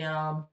am 0.00 0.44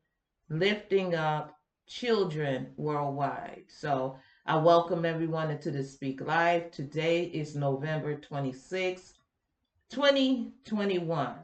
lifting 0.50 1.16
up 1.16 1.56
children 1.88 2.68
worldwide. 2.78 3.64
So 3.68 4.18
I 4.46 4.58
welcome 4.58 5.06
everyone 5.06 5.52
into 5.52 5.72
the 5.72 5.84
Speak 5.84 6.22
Life. 6.22 6.72
Today 6.72 7.26
is 7.26 7.56
November 7.56 8.16
26, 8.16 9.14
2021. 9.90 11.36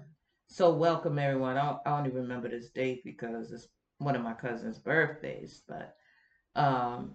So 0.49 0.73
welcome 0.73 1.19
everyone. 1.19 1.57
I, 1.57 1.77
only 1.85 2.09
remember 2.09 2.49
this 2.49 2.69
date 2.69 3.03
because 3.03 3.51
it's 3.51 3.67
one 3.97 4.15
of 4.15 4.21
my 4.21 4.33
cousin's 4.33 4.79
birthdays, 4.79 5.61
but 5.67 5.95
um 6.55 7.11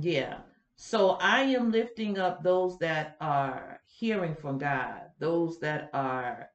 yeah. 0.00 0.38
So 0.76 1.18
I 1.20 1.40
am 1.40 1.72
lifting 1.72 2.18
up 2.18 2.44
those 2.44 2.78
that 2.78 3.16
are 3.20 3.80
hearing 3.86 4.36
from 4.36 4.58
God, 4.58 5.02
those 5.18 5.58
that 5.60 5.90
are 5.92 6.48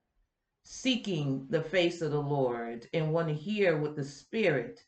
seeking 0.64 1.46
the 1.50 1.62
face 1.62 2.02
of 2.02 2.12
the 2.12 2.22
Lord 2.22 2.88
and 2.94 3.14
want 3.14 3.28
to 3.28 3.34
hear 3.34 3.78
what 3.78 3.96
the 3.96 4.04
Spirit 4.04 4.84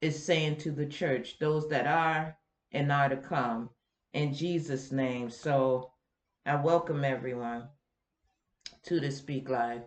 is 0.00 0.22
saying 0.22 0.56
to 0.58 0.70
the 0.72 0.86
church, 0.86 1.38
those 1.38 1.68
that 1.68 1.86
are 1.86 2.36
and 2.72 2.90
are 2.90 3.08
to 3.08 3.16
come, 3.16 3.70
in 4.12 4.34
Jesus' 4.34 4.92
name. 4.92 5.30
So 5.30 5.92
I 6.44 6.56
welcome 6.56 7.04
everyone 7.04 7.68
to 8.84 9.00
the 9.00 9.10
Speak 9.10 9.48
Life. 9.48 9.82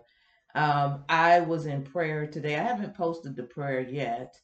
Um, 0.54 1.04
I 1.08 1.40
was 1.40 1.66
in 1.66 1.84
prayer 1.84 2.26
today. 2.26 2.56
I 2.56 2.62
haven't 2.62 2.96
posted 2.96 3.36
the 3.36 3.44
prayer 3.44 3.80
yet, 3.80 4.34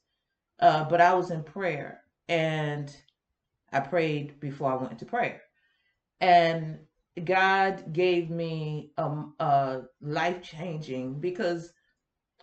uh, 0.61 0.85
but 0.85 1.01
I 1.01 1.15
was 1.15 1.31
in 1.31 1.43
prayer 1.43 2.03
and 2.29 2.95
I 3.73 3.81
prayed 3.81 4.39
before 4.39 4.73
I 4.73 4.77
went 4.77 4.99
to 5.01 5.07
prayer. 5.07 5.41
And 6.21 6.79
God 7.23 7.93
gave 7.93 8.31
me 8.31 8.91
um, 8.99 9.35
a 9.39 9.83
life 10.01 10.43
changing 10.43 11.21
because 11.21 11.73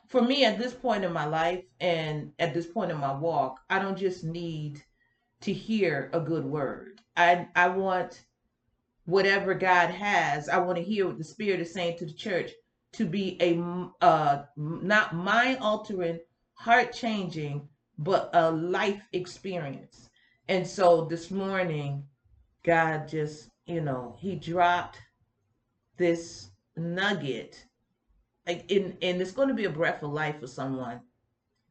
for 0.08 0.22
me 0.22 0.46
at 0.46 0.58
this 0.58 0.74
point 0.74 1.04
in 1.04 1.12
my 1.12 1.26
life 1.26 1.64
and 1.80 2.32
at 2.40 2.54
this 2.54 2.68
point 2.68 2.92
in 2.92 2.98
my 2.98 3.14
walk, 3.14 3.60
I 3.70 3.80
don't 3.80 3.98
just 3.98 4.24
need 4.24 4.82
to 5.42 5.52
hear 5.52 6.10
a 6.14 6.20
good 6.20 6.46
word. 6.46 7.02
I 7.18 7.48
I 7.56 7.70
want 7.70 8.24
whatever 9.06 9.54
God 9.54 9.90
has. 9.90 10.48
I 10.48 10.60
want 10.60 10.78
to 10.78 10.84
hear 10.84 11.08
what 11.08 11.18
the 11.18 11.24
Spirit 11.24 11.60
is 11.60 11.74
saying 11.74 11.98
to 11.98 12.06
the 12.06 12.14
church 12.14 12.52
to 12.94 13.06
be 13.06 13.38
a 13.42 14.06
uh, 14.06 14.44
not 14.56 15.16
mind 15.16 15.60
altering, 15.60 16.20
heart 16.54 16.94
changing, 16.94 17.68
but 17.98 18.30
a 18.34 18.52
life 18.52 19.08
experience. 19.14 20.10
And 20.48 20.68
so 20.68 21.06
this 21.06 21.32
morning, 21.32 22.04
God 22.64 23.08
just 23.08 23.51
you 23.66 23.82
know, 23.82 24.16
he 24.20 24.36
dropped 24.36 25.00
this 25.98 26.50
nugget. 26.76 27.66
Like 28.48 28.70
in 28.72 28.98
and 29.02 29.22
it's 29.22 29.32
going 29.32 29.50
to 29.50 29.54
be 29.54 29.66
a 29.66 29.70
breath 29.70 30.02
of 30.04 30.12
life 30.12 30.40
for 30.40 30.48
someone. 30.48 31.02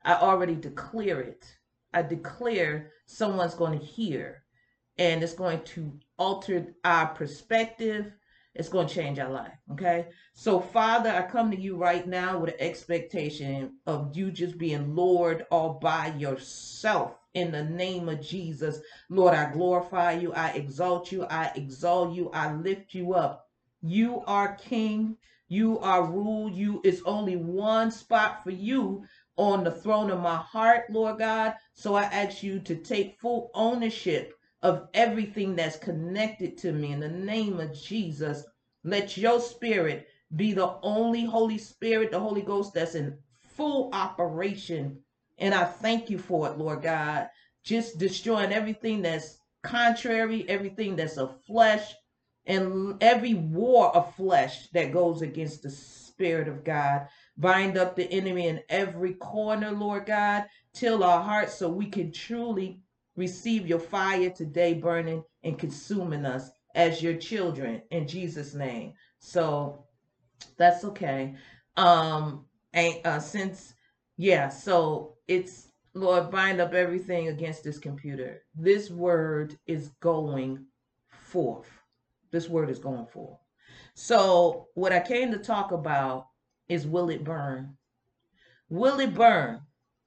I 0.05 0.15
already 0.15 0.55
declare 0.55 1.21
it. 1.21 1.45
I 1.93 2.03
declare 2.03 2.93
someone's 3.07 3.55
going 3.55 3.79
to 3.79 3.85
hear 3.85 4.45
and 4.97 5.23
it's 5.23 5.35
going 5.35 5.63
to 5.63 5.93
alter 6.19 6.75
our 6.85 7.09
perspective. 7.09 8.13
It's 8.55 8.69
going 8.69 8.87
to 8.87 8.95
change 8.95 9.19
our 9.19 9.31
life. 9.31 9.53
Okay. 9.73 10.07
So, 10.35 10.61
Father, 10.61 11.11
I 11.11 11.23
come 11.23 11.51
to 11.51 11.61
you 11.61 11.77
right 11.77 12.07
now 12.07 12.39
with 12.39 12.51
an 12.51 12.61
expectation 12.61 13.79
of 13.87 14.17
you 14.17 14.31
just 14.31 14.59
being 14.59 14.95
Lord 14.95 15.47
all 15.51 15.75
by 15.75 16.15
yourself 16.19 17.20
in 17.35 17.53
the 17.53 17.65
name 17.65 18.09
of 18.09 18.21
Jesus. 18.21 18.81
Lord, 19.09 19.35
I 19.35 19.53
glorify 19.53 20.13
you. 20.13 20.33
I 20.33 20.51
exalt 20.51 21.13
you. 21.13 21.25
I 21.25 21.53
exalt 21.55 22.15
you. 22.15 22.31
I 22.31 22.53
lift 22.55 22.95
you 22.95 23.15
up. 23.15 23.49
You 23.83 24.23
are 24.27 24.57
king. 24.57 25.17
You 25.49 25.79
are 25.81 26.05
rule. 26.05 26.51
You 26.51 26.81
is 26.85 27.03
only 27.07 27.37
one 27.37 27.91
spot 27.91 28.43
for 28.43 28.51
you 28.51 29.05
on 29.37 29.65
the 29.65 29.71
throne 29.71 30.11
of 30.11 30.21
my 30.21 30.37
heart, 30.37 30.91
Lord 30.91 31.19
God. 31.19 31.55
So 31.73 31.95
I 31.95 32.05
ask 32.05 32.43
you 32.43 32.61
to 32.61 32.77
take 32.77 33.19
full 33.21 33.51
ownership 33.55 34.35
of 34.63 34.89
everything 34.93 35.57
that's 35.57 35.77
connected 35.77 36.59
to 36.59 36.73
me 36.73 36.93
in 36.93 37.01
the 37.01 37.09
name 37.09 37.61
of 37.61 37.75
Jesus. 37.75 38.45
Let 38.85 39.17
your 39.17 39.41
spirit 39.41 40.09
be 40.37 40.53
the 40.53 40.77
only 40.83 41.25
Holy 41.25 41.59
Spirit, 41.59 42.11
the 42.11 42.21
Holy 42.21 42.43
Ghost 42.43 42.75
that's 42.75 42.95
in 42.95 43.19
full 43.57 43.91
operation 43.93 44.99
and 45.41 45.55
I 45.55 45.65
thank 45.65 46.11
you 46.11 46.19
for 46.19 46.49
it, 46.49 46.59
Lord 46.59 46.83
God. 46.83 47.29
Just 47.65 47.99
destroying 47.99 48.53
everything 48.53 49.03
that's 49.03 49.39
contrary, 49.63 50.45
everything 50.49 50.97
that's 50.97 51.17
of 51.17 51.43
flesh, 51.47 51.95
and 52.47 52.97
every 53.03 53.35
war 53.35 53.95
of 53.95 54.15
flesh 54.15 54.69
that 54.69 54.93
goes 54.93 55.23
against 55.23 55.63
the 55.63 55.71
Spirit 55.71 56.49
of 56.49 56.65
God. 56.65 57.09
Bind 57.37 57.79
up 57.79 57.97
the 57.97 58.11
enemy 58.11 58.49
in 58.49 58.61
every 58.69 59.15
corner, 59.15 59.71
Lord 59.73 60.07
God. 60.07 60.45
Till 60.75 61.03
our 61.03 61.23
hearts 61.23 61.55
so 61.55 61.69
we 61.69 61.87
can 61.87 62.13
truly 62.13 62.81
receive 63.17 63.67
your 63.67 63.79
fire 63.79 64.31
today, 64.31 64.75
burning 64.75 65.25
and 65.43 65.59
consuming 65.59 66.25
us 66.25 66.51
as 66.75 67.03
your 67.03 67.17
children 67.17 67.83
in 67.91 68.07
Jesus' 68.07 68.55
name. 68.55 68.93
So 69.19 69.85
that's 70.57 70.85
okay. 70.85 71.35
Um, 71.77 72.45
and 72.73 72.95
uh, 73.05 73.19
since 73.19 73.75
yeah, 74.17 74.51
so 74.51 75.15
it's 75.31 75.69
Lord, 75.95 76.31
bind 76.33 76.61
up 76.61 76.75
everything 76.75 77.29
against 77.29 77.63
this 77.63 77.79
computer. 77.79 78.43
This 78.55 78.91
word 78.91 79.57
is 79.67 79.91
going 80.01 80.67
forth. 81.09 81.71
This 82.33 82.49
word 82.49 82.69
is 82.69 82.81
going 82.81 83.07
forth. 83.07 83.39
So, 83.95 84.67
what 84.75 84.93
I 84.93 84.99
came 84.99 85.31
to 85.31 85.39
talk 85.39 85.71
about 85.71 86.27
is 86.69 86.87
will 86.87 87.11
it 87.11 87.23
burn? 87.23 87.77
Will 88.69 88.99
it 88.99 89.15
burn? 89.15 89.61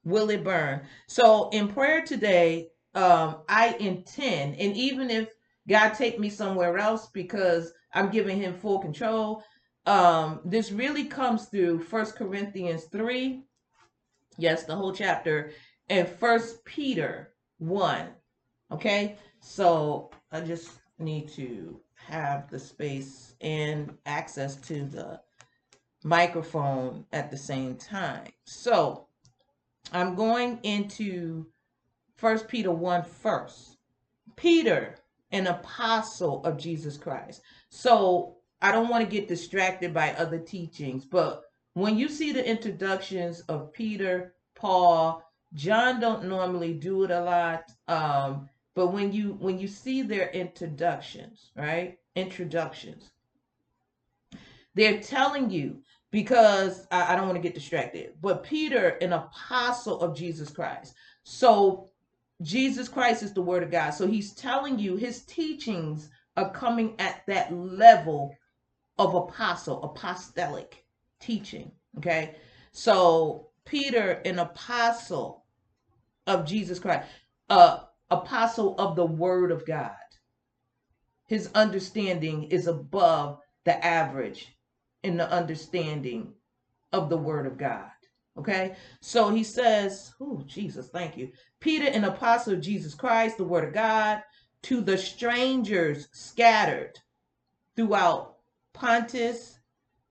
Will 0.04 0.28
it 0.28 0.44
burn? 0.44 0.82
So, 1.06 1.48
in 1.50 1.68
prayer 1.68 2.02
today, 2.02 2.68
um, 2.94 3.38
I 3.48 3.76
intend, 3.80 4.56
and 4.56 4.76
even 4.76 5.08
if 5.08 5.30
God 5.66 5.94
take 5.94 6.20
me 6.20 6.28
somewhere 6.28 6.76
else 6.76 7.08
because 7.14 7.72
I'm 7.94 8.10
giving 8.10 8.38
him 8.38 8.52
full 8.52 8.78
control, 8.78 9.42
um, 9.86 10.40
this 10.44 10.70
really 10.70 11.04
comes 11.04 11.46
through 11.46 11.80
First 11.80 12.14
Corinthians 12.14 12.84
3 12.92 13.42
Yes, 14.36 14.64
the 14.64 14.74
whole 14.74 14.92
chapter. 14.92 15.52
And 15.88 16.08
First 16.08 16.64
Peter 16.64 17.34
1. 17.58 18.08
Okay, 18.72 19.16
so 19.40 20.10
I 20.32 20.40
just 20.40 20.70
need 20.98 21.28
to 21.30 21.80
have 21.94 22.50
the 22.50 22.58
space 22.58 23.34
and 23.40 23.96
access 24.06 24.56
to 24.56 24.84
the 24.84 25.20
microphone 26.02 27.06
at 27.12 27.30
the 27.30 27.36
same 27.36 27.76
time. 27.76 28.26
So 28.44 29.06
I'm 29.92 30.14
going 30.14 30.58
into 30.62 31.46
First 32.16 32.48
Peter 32.48 32.70
1 32.70 33.02
first. 33.04 33.76
Peter, 34.36 34.96
an 35.30 35.46
apostle 35.46 36.44
of 36.44 36.58
Jesus 36.58 36.96
Christ. 36.96 37.42
So 37.68 38.36
I 38.60 38.72
don't 38.72 38.88
want 38.88 39.04
to 39.04 39.10
get 39.10 39.28
distracted 39.28 39.92
by 39.92 40.12
other 40.12 40.38
teachings, 40.38 41.04
but 41.04 41.43
when 41.74 41.98
you 41.98 42.08
see 42.08 42.32
the 42.32 42.48
introductions 42.48 43.40
of 43.42 43.72
Peter, 43.72 44.34
Paul, 44.54 45.22
John 45.54 46.00
don't 46.00 46.24
normally 46.24 46.72
do 46.72 47.04
it 47.04 47.10
a 47.10 47.20
lot. 47.20 47.70
Um, 47.88 48.48
but 48.74 48.88
when 48.88 49.12
you 49.12 49.34
when 49.34 49.58
you 49.58 49.68
see 49.68 50.02
their 50.02 50.30
introductions, 50.30 51.50
right? 51.56 51.98
Introductions, 52.16 53.10
they're 54.74 55.00
telling 55.00 55.50
you 55.50 55.82
because 56.10 56.86
I, 56.90 57.12
I 57.12 57.16
don't 57.16 57.26
want 57.26 57.36
to 57.36 57.42
get 57.42 57.54
distracted, 57.54 58.14
but 58.20 58.44
Peter, 58.44 58.90
an 59.00 59.12
apostle 59.12 60.00
of 60.00 60.16
Jesus 60.16 60.50
Christ. 60.50 60.94
So 61.24 61.90
Jesus 62.42 62.88
Christ 62.88 63.22
is 63.22 63.32
the 63.32 63.42
word 63.42 63.62
of 63.62 63.70
God. 63.70 63.90
So 63.90 64.06
he's 64.06 64.34
telling 64.34 64.78
you 64.78 64.96
his 64.96 65.22
teachings 65.22 66.10
are 66.36 66.50
coming 66.50 66.94
at 66.98 67.22
that 67.26 67.52
level 67.52 68.36
of 68.98 69.14
apostle, 69.14 69.82
apostolic 69.82 70.83
teaching. 71.24 71.70
Okay. 71.98 72.36
So 72.72 73.48
Peter, 73.64 74.20
an 74.24 74.38
apostle 74.38 75.44
of 76.26 76.46
Jesus 76.46 76.78
Christ, 76.78 77.06
uh, 77.48 77.80
apostle 78.10 78.74
of 78.78 78.96
the 78.96 79.06
word 79.06 79.50
of 79.50 79.66
God. 79.66 79.92
His 81.26 81.50
understanding 81.54 82.44
is 82.44 82.66
above 82.66 83.38
the 83.64 83.84
average 83.84 84.54
in 85.02 85.16
the 85.16 85.30
understanding 85.30 86.32
of 86.92 87.08
the 87.08 87.16
word 87.16 87.46
of 87.46 87.56
God. 87.56 87.90
Okay. 88.38 88.74
So 89.00 89.30
he 89.30 89.44
says, 89.44 90.12
Oh, 90.20 90.42
Jesus, 90.46 90.88
thank 90.88 91.16
you. 91.16 91.30
Peter, 91.60 91.86
an 91.86 92.04
apostle 92.04 92.54
of 92.54 92.60
Jesus 92.60 92.94
Christ, 92.94 93.38
the 93.38 93.44
word 93.44 93.64
of 93.64 93.72
God, 93.72 94.22
to 94.64 94.80
the 94.80 94.98
strangers 94.98 96.08
scattered 96.12 96.98
throughout 97.76 98.36
Pontus, 98.72 99.58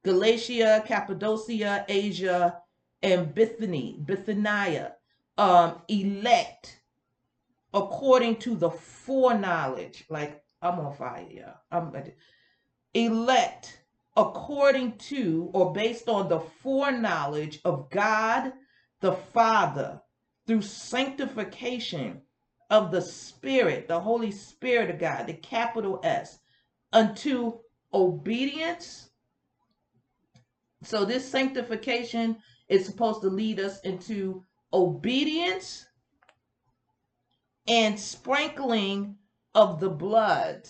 Galatia, 0.04 0.84
Cappadocia, 0.86 1.86
Asia, 1.88 2.62
and 3.02 3.34
Bithynia, 3.34 3.98
Bithynia, 4.00 4.96
um, 5.38 5.82
elect 5.88 6.82
according 7.74 8.38
to 8.38 8.56
the 8.56 8.70
foreknowledge. 8.70 10.06
Like 10.10 10.44
I'm 10.62 10.80
on 10.80 10.96
fire. 10.96 11.56
I'm 11.72 11.92
elect 12.94 13.82
according 14.16 14.98
to 14.98 15.50
or 15.54 15.74
based 15.74 16.08
on 16.08 16.30
the 16.30 16.40
foreknowledge 16.40 17.60
of 17.66 17.90
God 17.90 18.54
the 19.02 19.14
Father 19.14 20.02
through 20.48 20.62
sanctification 20.62 22.22
of 22.70 22.92
the 22.92 23.02
Spirit, 23.02 23.88
the 23.88 24.00
Holy 24.00 24.32
Spirit 24.32 24.90
of 24.90 25.00
God, 25.00 25.28
the 25.28 25.34
capital 25.34 26.00
S, 26.04 26.40
unto 26.94 27.60
obedience. 27.94 29.10
So 30.84 31.06
this 31.06 31.28
sanctification 31.28 32.38
is 32.70 32.86
supposed 32.86 33.22
to 33.22 33.30
lead 33.30 33.60
us 33.60 33.80
into 33.82 34.44
obedience 34.74 35.86
and 37.68 38.00
sprinkling 38.00 39.16
of 39.56 39.80
the 39.80 39.90
blood 39.90 40.68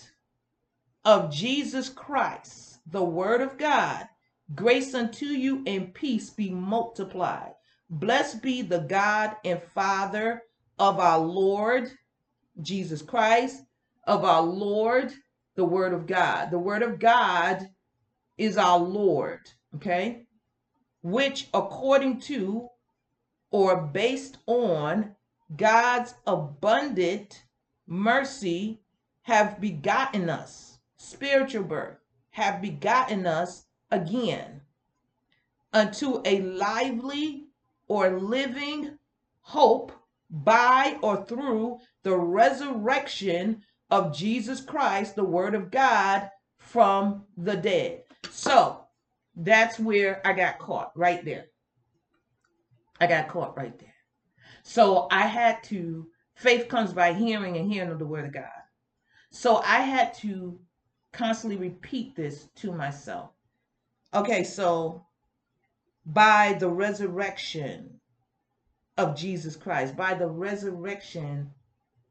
of 1.04 1.32
Jesus 1.32 1.88
Christ, 1.88 2.78
the 2.86 3.04
Word 3.04 3.40
of 3.40 3.58
God. 3.58 4.06
Grace 4.54 4.94
unto 4.94 5.26
you 5.26 5.62
and 5.66 5.92
peace 5.94 6.30
be 6.30 6.50
multiplied. 6.50 7.54
Blessed 7.90 8.42
be 8.42 8.62
the 8.62 8.80
God 8.80 9.36
and 9.44 9.62
Father 9.62 10.42
of 10.78 10.98
our 10.98 11.18
Lord 11.18 11.90
Jesus 12.60 13.02
Christ, 13.02 13.62
of 14.06 14.24
our 14.24 14.42
Lord, 14.42 15.12
the 15.56 15.64
Word 15.64 15.92
of 15.92 16.06
God. 16.06 16.50
The 16.50 16.58
Word 16.58 16.82
of 16.82 16.98
God 16.98 17.68
is 18.38 18.56
our 18.56 18.78
Lord, 18.78 19.40
okay? 19.76 20.26
Which 21.02 21.48
according 21.52 22.20
to 22.22 22.68
or 23.50 23.76
based 23.76 24.38
on 24.46 25.14
God's 25.54 26.14
abundant 26.26 27.44
mercy 27.86 28.80
have 29.22 29.60
begotten 29.60 30.28
us, 30.28 30.78
spiritual 30.96 31.64
birth, 31.64 31.98
have 32.30 32.60
begotten 32.60 33.26
us 33.26 33.66
again 33.90 34.62
unto 35.72 36.20
a 36.24 36.40
lively 36.40 37.44
or 37.88 38.18
living 38.18 38.98
hope 39.40 39.92
by 40.30 40.96
or 41.02 41.24
through 41.24 41.78
the 42.02 42.16
resurrection 42.16 43.62
of 43.90 44.16
Jesus 44.16 44.60
Christ, 44.60 45.14
the 45.14 45.24
Word 45.24 45.54
of 45.54 45.70
God, 45.70 46.30
from 46.56 47.24
the 47.36 47.56
dead. 47.56 48.02
So 48.30 48.83
that's 49.36 49.78
where 49.78 50.26
I 50.26 50.32
got 50.32 50.58
caught 50.58 50.92
right 50.96 51.24
there. 51.24 51.46
I 53.00 53.06
got 53.06 53.28
caught 53.28 53.56
right 53.56 53.76
there. 53.78 53.94
So 54.62 55.08
I 55.10 55.22
had 55.22 55.62
to, 55.64 56.06
faith 56.36 56.68
comes 56.68 56.92
by 56.92 57.12
hearing 57.12 57.56
and 57.56 57.70
hearing 57.70 57.90
of 57.90 57.98
the 57.98 58.06
Word 58.06 58.24
of 58.24 58.32
God. 58.32 58.48
So 59.30 59.56
I 59.56 59.80
had 59.80 60.14
to 60.14 60.58
constantly 61.12 61.56
repeat 61.56 62.14
this 62.14 62.48
to 62.56 62.72
myself. 62.72 63.30
Okay, 64.12 64.44
so 64.44 65.04
by 66.06 66.56
the 66.60 66.68
resurrection 66.68 68.00
of 68.96 69.16
Jesus 69.16 69.56
Christ, 69.56 69.96
by 69.96 70.14
the 70.14 70.28
resurrection 70.28 71.50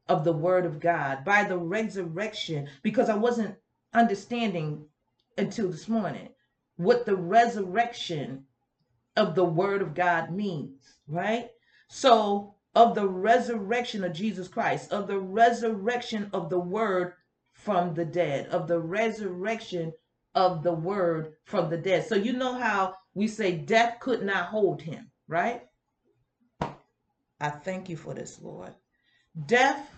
of 0.08 0.24
the 0.24 0.32
Word 0.32 0.66
of 0.66 0.80
God, 0.80 1.24
by 1.24 1.44
the 1.44 1.56
resurrection, 1.56 2.68
because 2.82 3.08
I 3.08 3.14
wasn't 3.14 3.56
understanding 3.94 4.84
until 5.38 5.70
this 5.70 5.88
morning 5.88 6.28
what 6.76 7.06
the 7.06 7.16
resurrection 7.16 8.44
of 9.16 9.34
the 9.34 9.44
Word 9.44 9.82
of 9.82 9.94
God 9.94 10.30
means, 10.30 10.96
right? 11.06 11.50
So, 11.88 12.54
of 12.74 12.94
the 12.94 13.08
resurrection 13.08 14.02
of 14.02 14.12
Jesus 14.12 14.48
Christ, 14.48 14.92
of 14.92 15.06
the 15.06 15.18
resurrection 15.18 16.30
of 16.32 16.50
the 16.50 16.58
Word 16.58 17.14
from 17.52 17.94
the 17.94 18.04
dead, 18.04 18.48
of 18.48 18.66
the 18.66 18.80
resurrection 18.80 19.92
of 20.34 20.62
the 20.64 20.72
Word 20.72 21.34
from 21.44 21.70
the 21.70 21.76
dead. 21.76 22.06
So, 22.06 22.16
you 22.16 22.32
know 22.32 22.54
how 22.54 22.94
we 23.14 23.28
say 23.28 23.52
death 23.52 24.00
could 24.00 24.22
not 24.22 24.46
hold 24.46 24.82
him, 24.82 25.10
right? 25.28 25.62
I 27.40 27.50
thank 27.50 27.88
you 27.88 27.96
for 27.96 28.14
this, 28.14 28.40
Lord. 28.40 28.74
Death 29.46 29.90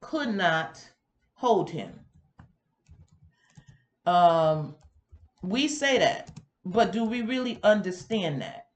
could 0.00 0.34
not 0.34 0.82
hold 1.34 1.70
him. 1.70 1.92
Um, 4.06 4.76
we 5.42 5.68
say 5.68 5.98
that, 5.98 6.30
but 6.64 6.92
do 6.92 7.04
we 7.04 7.22
really 7.22 7.58
understand 7.62 8.42
that? 8.42 8.66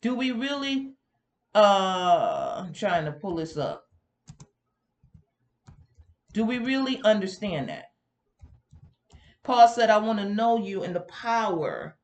Do 0.00 0.14
we 0.14 0.32
really 0.32 0.94
uh 1.54 2.64
I'm 2.64 2.72
trying 2.72 3.04
to 3.04 3.12
pull 3.12 3.36
this 3.36 3.56
up. 3.56 3.84
Do 6.32 6.44
we 6.44 6.58
really 6.58 7.00
understand 7.02 7.68
that? 7.68 7.92
Paul 9.42 9.68
said, 9.68 9.90
I 9.90 9.98
want 9.98 10.18
to 10.20 10.28
know 10.28 10.56
you 10.58 10.84
in 10.84 10.92
the 10.92 11.00
power 11.00 11.98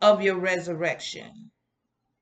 of 0.00 0.22
your 0.22 0.36
resurrection. 0.36 1.50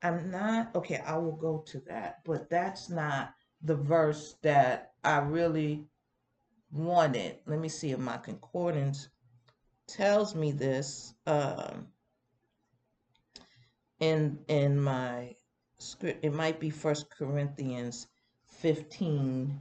I'm 0.03 0.31
not, 0.31 0.75
okay, 0.75 1.03
I 1.05 1.19
will 1.19 1.37
go 1.37 1.65
to 1.69 1.81
that, 1.89 2.21
but 2.25 2.49
that's 2.49 2.89
not 2.89 3.35
the 3.63 3.77
verse 3.77 4.37
that 4.43 4.93
I 5.05 5.19
really 5.19 5.85
wanted. 6.71 7.39
Let 7.47 7.59
me 7.59 7.69
see 7.69 7.91
if 7.91 7.99
my 7.99 8.17
concordance 8.17 9.09
tells 9.87 10.35
me 10.35 10.53
this. 10.53 11.15
Um, 11.27 11.89
in 14.01 14.39
in 14.49 14.81
my 14.81 15.35
script, 15.79 16.25
it 16.25 16.33
might 16.33 16.59
be 16.59 16.71
First 16.71 17.11
Corinthians 17.11 18.09
15. 18.49 19.61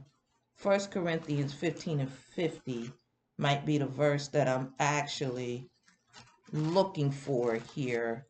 First 0.56 0.90
Corinthians 0.90 1.52
15 1.52 2.00
and 2.00 2.12
50 2.12 2.92
might 3.38 3.66
be 3.66 3.78
the 3.78 3.86
verse 3.86 4.28
that 4.28 4.48
I'm 4.48 4.74
actually 4.78 5.68
looking 6.52 7.10
for 7.10 7.54
here. 7.74 8.26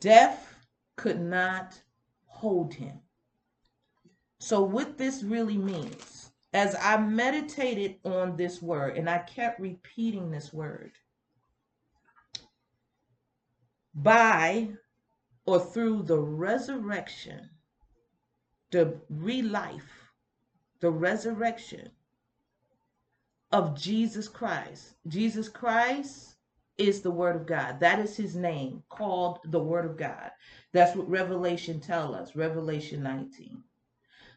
Death 0.00 0.54
could 0.96 1.20
not 1.20 1.80
hold 2.26 2.74
him. 2.74 3.00
So, 4.38 4.62
what 4.62 4.98
this 4.98 5.22
really 5.22 5.56
means, 5.56 6.30
as 6.52 6.76
I 6.78 6.98
meditated 6.98 7.96
on 8.04 8.36
this 8.36 8.60
word 8.60 8.98
and 8.98 9.08
I 9.08 9.18
kept 9.20 9.58
repeating 9.58 10.30
this 10.30 10.52
word, 10.52 10.92
by 13.94 14.68
or 15.46 15.58
through 15.58 16.02
the 16.02 16.18
resurrection, 16.18 17.48
the 18.70 19.00
re-life, 19.08 20.03
the 20.80 20.90
resurrection 20.90 21.90
of 23.52 23.78
Jesus 23.78 24.28
Christ. 24.28 24.94
Jesus 25.06 25.48
Christ 25.48 26.34
is 26.76 27.02
the 27.02 27.10
word 27.10 27.36
of 27.36 27.46
God. 27.46 27.80
That 27.80 28.00
is 28.00 28.16
his 28.16 28.34
name, 28.34 28.82
called 28.88 29.38
the 29.44 29.60
word 29.60 29.84
of 29.84 29.96
God. 29.96 30.30
That's 30.72 30.96
what 30.96 31.08
Revelation 31.08 31.80
tell 31.80 32.14
us, 32.14 32.34
Revelation 32.34 33.02
19. 33.02 33.62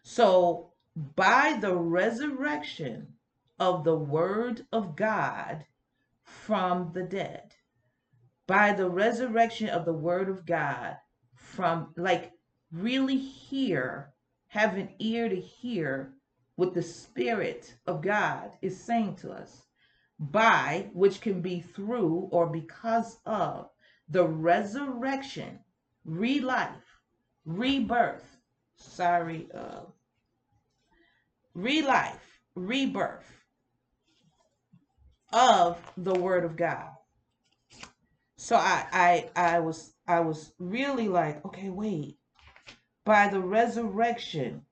So 0.03 0.72
by 1.15 1.58
the 1.60 1.75
resurrection 1.75 3.08
of 3.60 3.84
the 3.84 3.96
word 3.96 4.65
of 4.72 4.96
God 4.96 5.65
from 6.24 6.91
the 6.94 7.03
dead, 7.03 7.56
by 8.46 8.74
the 8.74 8.89
resurrection 8.89 9.70
of 9.70 9.86
the 9.86 9.94
word 9.94 10.29
of 10.29 10.46
God 10.46 10.98
from 11.36 11.94
like 11.98 12.32
really 12.72 13.17
hear, 13.17 14.13
have 14.48 14.75
an 14.75 14.89
ear 15.00 15.27
to 15.27 15.36
hear 15.36 16.13
what 16.57 16.73
the 16.75 16.83
Spirit 16.83 17.73
of 17.87 18.01
God 18.03 18.51
is 18.61 18.79
saying 18.79 19.17
to 19.17 19.31
us, 19.31 19.63
by 20.19 20.89
which 20.93 21.21
can 21.21 21.41
be 21.41 21.61
through 21.61 22.29
or 22.31 22.47
because 22.47 23.17
of 23.25 23.69
the 24.09 24.25
resurrection, 24.27 25.59
re 26.05 26.41
life, 26.41 26.99
rebirth, 27.45 28.37
sorry, 28.77 29.47
uh, 29.53 29.81
re 31.55 31.81
life, 31.83 32.41
rebirth 32.55 33.31
of 35.33 35.79
the 35.97 36.15
Word 36.15 36.45
of 36.45 36.57
God. 36.57 36.89
so 38.37 38.55
I, 38.55 39.29
I 39.35 39.55
I 39.55 39.59
was 39.59 39.93
I 40.07 40.21
was 40.21 40.53
really 40.59 41.09
like, 41.09 41.45
okay, 41.45 41.69
wait. 41.69 42.17
By 43.05 43.29
the 43.29 43.41
resurrection 43.41 44.63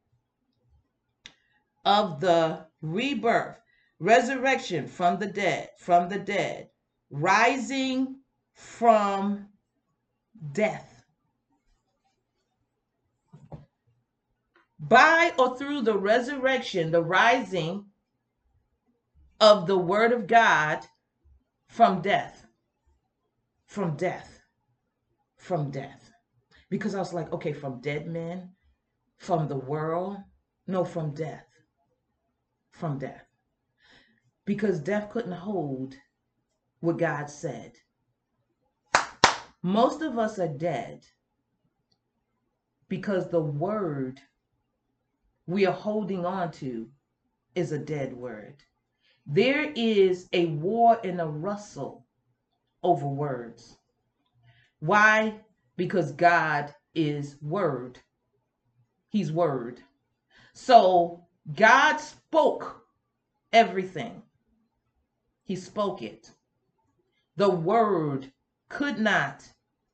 of 1.86 2.20
the 2.20 2.66
rebirth, 2.82 3.60
resurrection 4.00 4.88
from 4.88 5.20
the 5.20 5.28
dead, 5.28 5.70
from 5.78 6.10
the 6.10 6.20
dead, 6.20 6.70
rising 7.10 8.18
from 8.54 9.48
death. 10.52 11.04
By 14.80 15.32
or 15.40 15.58
through 15.58 15.82
the 15.82 15.98
resurrection, 15.98 16.92
the 16.92 17.04
rising 17.04 17.86
of 19.40 19.68
the 19.68 19.78
word 19.78 20.12
of 20.12 20.28
God 20.28 20.86
from 21.68 22.02
death. 22.02 22.46
From 23.66 23.96
death. 23.96 24.40
From 25.38 25.72
death. 25.72 26.12
Because 26.70 26.96
I 26.96 27.00
was 27.00 27.14
like, 27.14 27.32
okay, 27.34 27.54
from 27.54 27.82
dead 27.82 28.08
men, 28.08 28.52
from 29.18 29.48
the 29.48 29.58
world, 29.58 30.18
no, 30.68 30.84
from 30.84 31.14
death. 31.14 31.55
From 32.76 33.00
death. 33.00 33.26
Because 34.44 34.80
death 34.80 35.10
couldn't 35.10 35.32
hold 35.32 35.96
what 36.82 36.98
God 36.98 37.30
said. 37.30 37.74
Most 39.64 40.02
of 40.02 40.20
us 40.20 40.38
are 40.40 40.48
dead 40.48 41.06
because 42.90 43.30
the 43.30 43.42
word 43.42 44.20
we 45.48 45.66
are 45.66 45.74
holding 45.74 46.26
on 46.26 46.52
to 46.52 46.90
is 47.56 47.72
a 47.72 47.80
dead 47.80 48.14
word. 48.14 48.64
There 49.26 49.72
is 49.76 50.28
a 50.34 50.48
war 50.48 51.00
and 51.04 51.20
a 51.20 51.26
rustle 51.26 52.06
over 52.84 53.08
words. 53.08 53.78
Why? 54.80 55.40
Because 55.78 56.12
God 56.12 56.76
is 56.94 57.38
word. 57.42 58.00
He's 59.10 59.32
word. 59.32 59.82
So 60.54 61.25
God 61.54 61.98
spoke 61.98 62.88
everything. 63.54 64.24
He 65.44 65.56
spoke 65.56 66.02
it. 66.02 66.32
The 67.38 67.50
word 67.50 68.32
could 68.70 69.00
not 69.00 69.44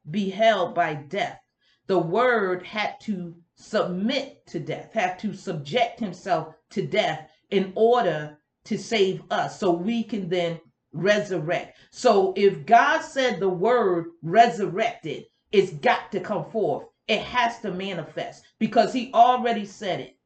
be 0.09 0.29
held 0.29 0.73
by 0.73 0.93
death. 0.93 1.39
The 1.87 1.99
word 1.99 2.65
had 2.65 2.99
to 3.01 3.35
submit 3.55 4.45
to 4.47 4.59
death, 4.59 4.93
had 4.93 5.19
to 5.19 5.33
subject 5.33 5.99
himself 5.99 6.55
to 6.69 6.85
death 6.85 7.29
in 7.49 7.73
order 7.75 8.37
to 8.63 8.77
save 8.77 9.21
us 9.29 9.59
so 9.59 9.71
we 9.71 10.03
can 10.03 10.29
then 10.29 10.59
resurrect. 10.93 11.77
So 11.91 12.33
if 12.37 12.65
God 12.65 13.01
said 13.01 13.39
the 13.39 13.49
word 13.49 14.11
resurrected, 14.21 15.25
it's 15.51 15.73
got 15.73 16.11
to 16.13 16.19
come 16.19 16.49
forth. 16.49 16.85
It 17.07 17.21
has 17.21 17.59
to 17.59 17.71
manifest 17.71 18.43
because 18.57 18.93
he 18.93 19.11
already 19.13 19.65
said 19.65 19.99
it. 19.99 20.17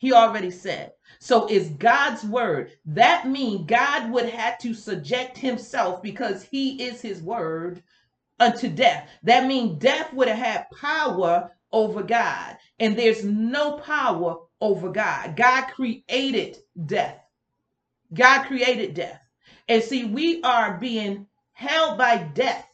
He 0.00 0.14
already 0.14 0.50
said. 0.50 0.94
So 1.20 1.46
it's 1.48 1.68
God's 1.68 2.24
word. 2.24 2.72
That 2.86 3.28
means 3.28 3.66
God 3.68 4.10
would 4.10 4.30
have 4.30 4.58
to 4.60 4.74
subject 4.74 5.38
himself 5.38 6.02
because 6.02 6.42
he 6.42 6.82
is 6.82 7.02
his 7.02 7.22
word 7.22 7.84
unto 8.40 8.68
death. 8.68 9.10
That 9.24 9.46
means 9.46 9.78
death 9.78 10.12
would 10.14 10.28
have 10.28 10.38
had 10.38 10.70
power 10.70 11.52
over 11.70 12.02
God. 12.02 12.56
And 12.80 12.98
there's 12.98 13.24
no 13.24 13.74
power 13.78 14.38
over 14.62 14.90
God. 14.90 15.36
God 15.36 15.66
created 15.66 16.56
death. 16.86 17.20
God 18.14 18.44
created 18.46 18.94
death. 18.94 19.20
And 19.68 19.82
see, 19.82 20.04
we 20.04 20.42
are 20.42 20.78
being 20.78 21.26
held 21.52 21.98
by 21.98 22.18
death 22.18 22.66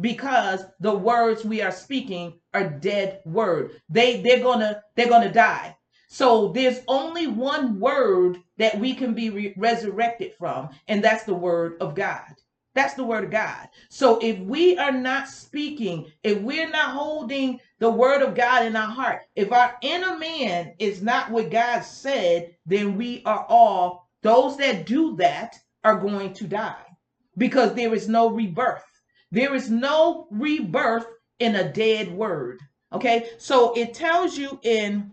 because 0.00 0.64
the 0.80 0.94
words 0.94 1.44
we 1.44 1.60
are 1.62 1.72
speaking 1.72 2.40
are 2.54 2.70
dead 2.70 3.20
word. 3.26 3.82
They 3.90 4.22
they're 4.22 4.42
gonna 4.42 4.82
they're 4.96 5.10
gonna 5.10 5.32
die. 5.32 5.76
So 6.08 6.48
there's 6.48 6.80
only 6.88 7.26
one 7.26 7.80
word 7.80 8.38
that 8.58 8.78
we 8.78 8.94
can 8.94 9.14
be 9.14 9.30
re- 9.30 9.54
resurrected 9.56 10.34
from, 10.38 10.70
and 10.88 11.02
that's 11.02 11.24
the 11.24 11.34
word 11.34 11.76
of 11.80 11.94
God. 11.94 12.34
That's 12.74 12.94
the 12.94 13.04
word 13.04 13.24
of 13.24 13.30
God. 13.30 13.68
So 13.88 14.18
if 14.20 14.38
we 14.40 14.76
are 14.78 14.92
not 14.92 15.28
speaking, 15.28 16.10
if 16.24 16.40
we're 16.40 16.68
not 16.68 16.90
holding 16.90 17.60
the 17.78 17.90
word 17.90 18.20
of 18.22 18.34
God 18.34 18.66
in 18.66 18.74
our 18.74 18.88
heart, 18.88 19.22
if 19.36 19.52
our 19.52 19.76
inner 19.80 20.18
man 20.18 20.74
is 20.80 21.00
not 21.00 21.30
what 21.30 21.50
God 21.50 21.80
said, 21.80 22.56
then 22.66 22.96
we 22.96 23.22
are 23.24 23.46
all 23.48 24.08
those 24.22 24.56
that 24.56 24.86
do 24.86 25.14
that 25.16 25.56
are 25.84 25.98
going 25.98 26.32
to 26.34 26.48
die 26.48 26.96
because 27.36 27.74
there 27.74 27.94
is 27.94 28.08
no 28.08 28.30
rebirth. 28.30 28.84
There 29.30 29.54
is 29.54 29.70
no 29.70 30.26
rebirth 30.30 31.06
in 31.38 31.56
a 31.56 31.72
dead 31.72 32.10
word. 32.10 32.60
Okay? 32.92 33.28
So 33.38 33.72
it 33.74 33.94
tells 33.94 34.36
you 34.36 34.58
in 34.62 35.12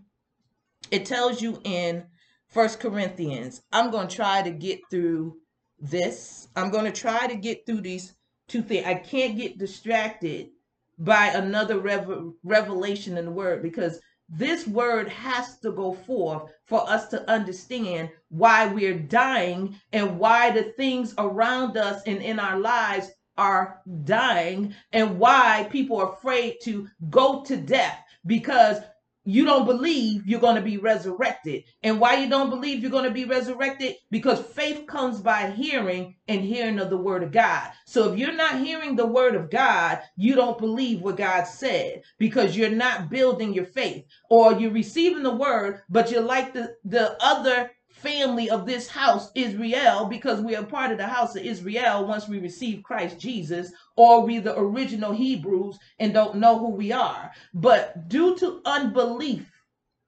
it 0.92 1.06
tells 1.06 1.40
you 1.40 1.58
in 1.64 2.04
First 2.48 2.78
Corinthians. 2.78 3.62
I'm 3.72 3.90
going 3.90 4.08
to 4.08 4.14
try 4.14 4.42
to 4.42 4.50
get 4.50 4.78
through 4.90 5.38
this. 5.80 6.48
I'm 6.54 6.70
going 6.70 6.84
to 6.84 6.92
try 6.92 7.26
to 7.26 7.34
get 7.34 7.64
through 7.64 7.80
these 7.80 8.14
two 8.46 8.60
things. 8.62 8.86
I 8.86 8.94
can't 8.94 9.36
get 9.36 9.58
distracted 9.58 10.50
by 10.98 11.28
another 11.28 11.78
rev- 11.78 12.32
revelation 12.44 13.16
in 13.16 13.24
the 13.24 13.30
word 13.30 13.62
because 13.62 14.00
this 14.28 14.66
word 14.66 15.08
has 15.08 15.58
to 15.60 15.72
go 15.72 15.94
forth 15.94 16.52
for 16.66 16.88
us 16.88 17.08
to 17.08 17.28
understand 17.30 18.10
why 18.28 18.66
we're 18.66 18.98
dying 18.98 19.74
and 19.94 20.18
why 20.18 20.50
the 20.50 20.74
things 20.76 21.14
around 21.16 21.78
us 21.78 22.02
and 22.06 22.18
in 22.18 22.38
our 22.38 22.60
lives 22.60 23.10
are 23.38 23.80
dying 24.04 24.74
and 24.92 25.18
why 25.18 25.66
people 25.70 25.96
are 25.96 26.12
afraid 26.12 26.56
to 26.62 26.86
go 27.08 27.42
to 27.44 27.56
death 27.56 27.98
because 28.26 28.78
you 29.24 29.44
don't 29.44 29.66
believe 29.66 30.26
you're 30.26 30.40
going 30.40 30.56
to 30.56 30.62
be 30.62 30.78
resurrected. 30.78 31.64
And 31.82 32.00
why 32.00 32.16
you 32.16 32.28
don't 32.28 32.50
believe 32.50 32.80
you're 32.80 32.90
going 32.90 33.04
to 33.04 33.10
be 33.10 33.24
resurrected? 33.24 33.96
Because 34.10 34.40
faith 34.40 34.86
comes 34.86 35.20
by 35.20 35.50
hearing 35.50 36.16
and 36.28 36.40
hearing 36.42 36.78
of 36.78 36.90
the 36.90 36.96
word 36.96 37.22
of 37.22 37.32
God. 37.32 37.70
So 37.86 38.12
if 38.12 38.18
you're 38.18 38.32
not 38.32 38.60
hearing 38.60 38.96
the 38.96 39.06
word 39.06 39.34
of 39.34 39.50
God, 39.50 40.00
you 40.16 40.34
don't 40.34 40.58
believe 40.58 41.00
what 41.00 41.16
God 41.16 41.44
said 41.44 42.02
because 42.18 42.56
you're 42.56 42.70
not 42.70 43.10
building 43.10 43.52
your 43.52 43.66
faith 43.66 44.04
or 44.28 44.54
you're 44.54 44.70
receiving 44.72 45.22
the 45.22 45.34
word, 45.34 45.82
but 45.88 46.10
you're 46.10 46.22
like 46.22 46.52
the, 46.52 46.74
the 46.84 47.16
other 47.22 47.70
family 48.02 48.50
of 48.50 48.66
this 48.66 48.88
house, 48.88 49.30
Israel, 49.34 50.06
because 50.06 50.40
we 50.40 50.56
are 50.56 50.64
part 50.64 50.90
of 50.90 50.98
the 50.98 51.06
house 51.06 51.36
of 51.36 51.44
Israel 51.44 52.06
once 52.06 52.28
we 52.28 52.38
receive 52.38 52.82
Christ 52.82 53.18
Jesus, 53.18 53.72
or 53.96 54.22
we 54.22 54.38
the 54.38 54.58
original 54.58 55.12
Hebrews 55.12 55.78
and 55.98 56.12
don't 56.12 56.36
know 56.36 56.58
who 56.58 56.70
we 56.70 56.92
are. 56.92 57.30
But 57.54 58.08
due 58.08 58.36
to 58.38 58.60
unbelief, 58.64 59.50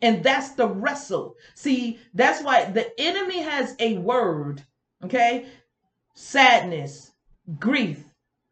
and 0.03 0.23
that's 0.23 0.51
the 0.51 0.69
wrestle. 0.69 1.37
See, 1.55 1.99
that's 2.13 2.43
why 2.43 2.65
the 2.67 2.89
enemy 3.01 3.41
has 3.41 3.75
a 3.79 3.99
word, 3.99 4.63
okay? 5.03 5.47
Sadness, 6.15 7.13
grief, 7.59 8.05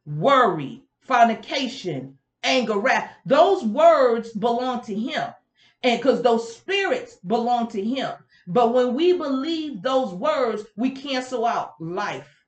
worry, 0.07 0.83
fornication, 1.01 2.17
anger, 2.43 2.79
wrath. 2.79 3.11
Those 3.27 3.65
words 3.65 4.33
belong 4.33 4.83
to 4.83 4.95
him. 4.95 5.29
And 5.83 6.01
because 6.01 6.23
those 6.23 6.57
spirits 6.57 7.17
belong 7.27 7.69
to 7.69 7.83
him. 7.83 8.13
But 8.47 8.75
when 8.75 8.95
we 8.95 9.13
believe 9.13 9.83
those 9.83 10.13
words, 10.13 10.65
we 10.77 10.91
cancel 10.91 11.47
out 11.47 11.75
life, 11.81 12.45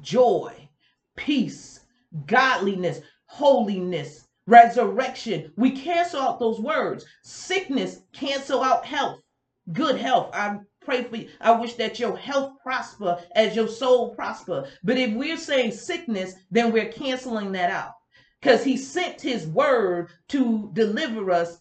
joy, 0.00 0.68
peace, 1.16 1.80
godliness, 2.26 3.00
holiness, 3.26 4.26
resurrection. 4.46 5.52
We 5.56 5.72
cancel 5.72 6.20
out 6.20 6.38
those 6.40 6.60
words. 6.60 7.04
Sickness, 7.22 8.00
cancel 8.12 8.62
out 8.62 8.86
health, 8.86 9.20
good 9.72 9.98
health. 9.98 10.30
I 10.32 10.58
pray 10.80 11.04
for 11.04 11.16
you. 11.16 11.28
I 11.40 11.50
wish 11.52 11.74
that 11.74 11.98
your 11.98 12.16
health 12.16 12.54
prosper 12.62 13.18
as 13.34 13.56
your 13.56 13.68
soul 13.68 14.14
prosper. 14.14 14.68
But 14.84 14.98
if 14.98 15.12
we're 15.14 15.36
saying 15.36 15.72
sickness, 15.72 16.34
then 16.50 16.72
we're 16.72 16.92
canceling 16.92 17.52
that 17.52 17.70
out 17.70 17.92
because 18.40 18.64
he 18.64 18.76
sent 18.76 19.20
his 19.20 19.46
word 19.46 20.08
to 20.28 20.70
deliver 20.72 21.30
us 21.30 21.58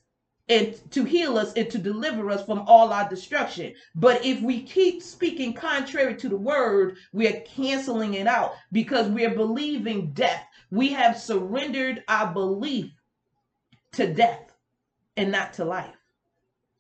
and 0.48 0.80
to 0.92 1.04
heal 1.04 1.38
us 1.38 1.54
and 1.54 1.70
to 1.72 1.78
deliver 1.78 2.30
us 2.30 2.46
from 2.46 2.60
all 2.68 2.94
our 2.94 3.10
destruction. 3.10 3.74
But 3.96 4.24
if 4.24 4.42
we 4.42 4.62
keep 4.62 5.02
speaking 5.02 5.54
contrary 5.54 6.16
to 6.18 6.30
the 6.30 6.38
word, 6.38 6.98
we 7.14 7.28
are 7.28 7.42
canceling 7.42 8.14
it 8.14 8.28
out 8.28 8.54
because 8.72 9.10
we 9.10 9.25
are 9.25 9.34
believing 9.34 10.12
death. 10.14 10.46
We 10.70 10.90
have 10.90 11.18
surrendered 11.18 12.04
our 12.08 12.32
belief 12.32 12.92
to 13.94 14.14
death 14.14 14.52
and 15.18 15.32
not 15.32 15.54
to 15.54 15.66
life. 15.66 15.96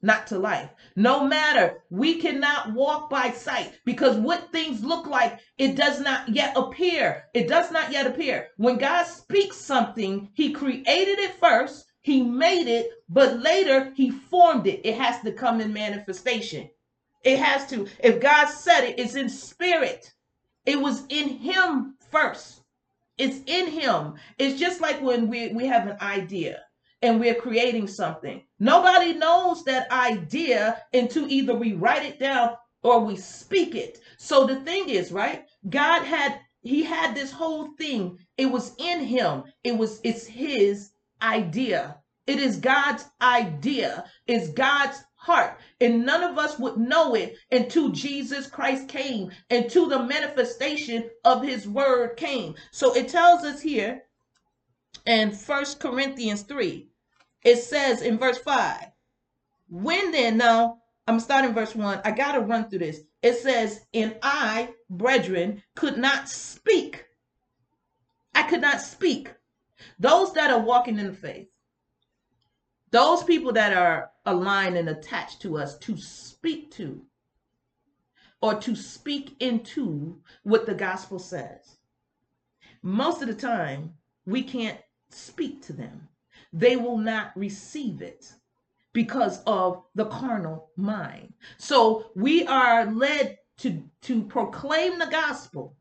Not 0.01 0.27
to 0.27 0.37
life. 0.37 0.69
No 0.95 1.25
matter, 1.25 1.81
we 1.89 2.21
cannot 2.21 2.73
walk 2.73 3.09
by 3.09 3.31
sight 3.31 3.79
because 3.85 4.17
what 4.17 4.51
things 4.51 4.83
look 4.83 5.07
like, 5.07 5.39
it 5.57 5.75
does 5.75 5.99
not 5.99 6.29
yet 6.29 6.55
appear. 6.55 7.23
It 7.33 7.47
does 7.47 7.71
not 7.71 7.91
yet 7.91 8.05
appear. 8.05 8.49
When 8.57 8.77
God 8.77 9.05
speaks 9.07 9.57
something, 9.57 10.29
He 10.33 10.51
created 10.51 11.17
it 11.17 11.33
first 11.39 11.85
he 12.05 12.21
made 12.21 12.67
it, 12.67 12.91
but 13.09 13.39
later 13.39 13.91
he 13.95 14.11
formed 14.11 14.67
it. 14.67 14.79
It 14.83 14.95
has 14.95 15.21
to 15.21 15.31
come 15.31 15.59
in 15.59 15.73
manifestation. 15.73 16.69
It 17.23 17.39
has 17.39 17.65
to. 17.71 17.87
If 17.97 18.21
God 18.21 18.45
said 18.45 18.81
it, 18.83 18.99
it's 18.99 19.15
in 19.15 19.27
spirit. 19.27 20.13
It 20.67 20.79
was 20.79 21.01
in 21.09 21.29
him 21.29 21.95
first. 22.11 22.61
It's 23.17 23.39
in 23.47 23.71
him. 23.71 24.13
It's 24.37 24.59
just 24.59 24.81
like 24.81 25.01
when 25.01 25.29
we, 25.29 25.47
we 25.47 25.65
have 25.65 25.87
an 25.87 25.97
idea 25.99 26.61
and 27.01 27.19
we're 27.19 27.41
creating 27.41 27.87
something. 27.87 28.43
Nobody 28.59 29.13
knows 29.13 29.63
that 29.63 29.89
idea 29.89 30.83
until 30.93 31.27
either 31.27 31.55
we 31.55 31.73
write 31.73 32.05
it 32.05 32.19
down 32.19 32.51
or 32.83 32.99
we 32.99 33.15
speak 33.15 33.73
it. 33.73 33.99
So 34.19 34.45
the 34.45 34.57
thing 34.57 34.89
is, 34.89 35.11
right? 35.11 35.47
God 35.71 36.03
had 36.03 36.39
he 36.61 36.83
had 36.83 37.15
this 37.15 37.31
whole 37.31 37.69
thing. 37.79 38.19
It 38.37 38.45
was 38.45 38.75
in 38.77 38.99
him. 38.99 39.45
It 39.63 39.75
was 39.75 40.01
it's 40.03 40.27
his 40.27 40.91
idea. 41.21 41.97
It 42.27 42.39
is 42.39 42.57
God's 42.57 43.05
idea. 43.21 44.05
It's 44.27 44.49
God's 44.49 45.03
heart. 45.15 45.59
And 45.79 46.05
none 46.05 46.23
of 46.23 46.37
us 46.37 46.57
would 46.59 46.77
know 46.77 47.15
it 47.15 47.35
until 47.51 47.89
Jesus 47.89 48.47
Christ 48.47 48.87
came, 48.87 49.31
until 49.49 49.87
the 49.87 50.03
manifestation 50.03 51.09
of 51.23 51.43
his 51.43 51.67
word 51.67 52.17
came. 52.17 52.55
So 52.71 52.95
it 52.95 53.09
tells 53.09 53.43
us 53.43 53.61
here 53.61 54.03
in 55.05 55.31
First 55.31 55.79
Corinthians 55.79 56.43
3, 56.43 56.87
it 57.43 57.57
says 57.57 58.01
in 58.01 58.17
verse 58.17 58.39
5, 58.39 58.85
when 59.69 60.11
then, 60.11 60.37
now 60.37 60.81
I'm 61.07 61.19
starting 61.19 61.53
verse 61.53 61.75
1, 61.75 62.01
I 62.03 62.11
got 62.11 62.33
to 62.33 62.41
run 62.41 62.69
through 62.69 62.79
this. 62.79 63.01
It 63.21 63.37
says, 63.37 63.85
And 63.93 64.15
I, 64.21 64.69
brethren, 64.89 65.63
could 65.75 65.97
not 65.97 66.29
speak. 66.29 67.05
I 68.33 68.43
could 68.43 68.61
not 68.61 68.81
speak. 68.81 69.33
Those 69.99 70.33
that 70.33 70.51
are 70.51 70.59
walking 70.59 70.99
in 70.99 71.07
the 71.07 71.13
faith, 71.13 71.47
those 72.91 73.23
people 73.23 73.51
that 73.53 73.73
are 73.73 74.11
aligned 74.25 74.77
and 74.77 74.89
attached 74.89 75.41
to 75.41 75.57
us 75.57 75.77
to 75.79 75.97
speak 75.97 76.71
to 76.71 77.01
or 78.41 78.55
to 78.55 78.75
speak 78.75 79.35
into 79.39 80.21
what 80.43 80.65
the 80.65 80.73
gospel 80.73 81.19
says. 81.19 81.77
Most 82.81 83.21
of 83.21 83.27
the 83.27 83.33
time, 83.33 83.95
we 84.25 84.43
can't 84.43 84.79
speak 85.09 85.61
to 85.63 85.73
them 85.73 86.07
they 86.55 86.77
will 86.77 86.97
not 86.97 87.35
receive 87.35 88.01
it 88.01 88.33
because 88.93 89.43
of 89.45 89.83
the 89.93 90.05
carnal 90.05 90.71
mind. 90.77 91.33
So 91.57 92.11
we 92.15 92.47
are 92.47 92.85
led 92.85 93.37
to, 93.57 93.83
to 94.03 94.23
proclaim 94.23 94.97
the 94.97 95.07
gospel. 95.07 95.75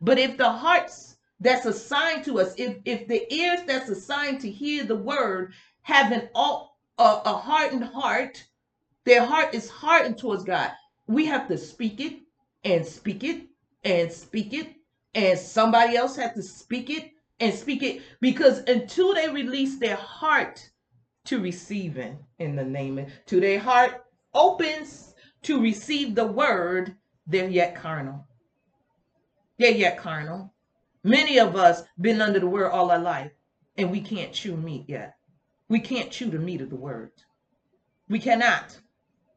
But 0.00 0.18
if 0.18 0.36
the 0.36 0.50
hearts 0.50 1.13
that's 1.44 1.66
assigned 1.66 2.24
to 2.24 2.40
us, 2.40 2.54
if, 2.56 2.78
if 2.86 3.06
the 3.06 3.32
ears 3.32 3.60
that's 3.66 3.90
assigned 3.90 4.40
to 4.40 4.50
hear 4.50 4.82
the 4.84 4.96
word 4.96 5.52
have 5.82 6.10
an 6.10 6.28
a, 6.34 6.60
a 6.98 7.36
hardened 7.36 7.84
heart, 7.84 8.42
their 9.04 9.24
heart 9.24 9.54
is 9.54 9.68
hardened 9.68 10.16
towards 10.16 10.42
God. 10.42 10.72
We 11.06 11.26
have 11.26 11.46
to 11.48 11.58
speak 11.58 12.00
it 12.00 12.22
and 12.64 12.84
speak 12.84 13.22
it 13.24 13.42
and 13.84 14.10
speak 14.10 14.54
it, 14.54 14.74
and 15.14 15.38
somebody 15.38 15.96
else 15.96 16.16
has 16.16 16.32
to 16.32 16.42
speak 16.42 16.88
it 16.88 17.10
and 17.40 17.52
speak 17.52 17.82
it. 17.82 18.00
Because 18.22 18.60
until 18.60 19.14
they 19.14 19.28
release 19.28 19.78
their 19.78 19.96
heart 19.96 20.66
to 21.26 21.40
receiving 21.40 22.18
in 22.38 22.56
the 22.56 22.64
name 22.64 22.98
of 22.98 23.08
to 23.26 23.40
their 23.40 23.60
heart 23.60 24.06
opens 24.32 25.14
to 25.42 25.60
receive 25.60 26.14
the 26.14 26.26
word 26.26 26.96
they're 27.26 27.50
yet 27.50 27.74
carnal. 27.74 28.26
They're 29.58 29.72
yet 29.72 29.98
carnal 29.98 30.53
many 31.04 31.38
of 31.38 31.54
us 31.54 31.82
been 32.00 32.20
under 32.20 32.40
the 32.40 32.46
word 32.46 32.70
all 32.70 32.90
our 32.90 32.98
life 32.98 33.30
and 33.76 33.90
we 33.90 34.00
can't 34.00 34.32
chew 34.32 34.56
meat 34.56 34.84
yet 34.88 35.16
we 35.68 35.78
can't 35.78 36.10
chew 36.10 36.30
the 36.30 36.38
meat 36.38 36.60
of 36.60 36.70
the 36.70 36.76
word 36.76 37.12
we 38.08 38.18
cannot 38.18 38.76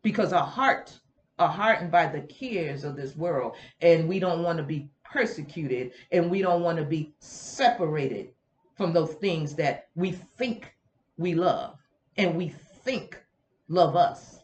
because 0.01 0.33
our 0.33 0.45
heart 0.45 0.97
are 1.39 1.49
hardened 1.49 1.91
by 1.91 2.07
the 2.07 2.21
cares 2.21 2.83
of 2.83 2.95
this 2.95 3.15
world 3.15 3.55
and 3.81 4.07
we 4.07 4.19
don't 4.19 4.43
want 4.43 4.57
to 4.57 4.63
be 4.63 4.89
persecuted 5.03 5.91
and 6.11 6.29
we 6.29 6.41
don't 6.41 6.61
want 6.61 6.77
to 6.77 6.83
be 6.83 7.13
separated 7.19 8.29
from 8.75 8.93
those 8.93 9.13
things 9.15 9.55
that 9.55 9.87
we 9.95 10.11
think 10.11 10.73
we 11.17 11.33
love 11.33 11.77
and 12.17 12.35
we 12.35 12.49
think 12.83 13.21
love 13.67 13.95
us 13.95 14.39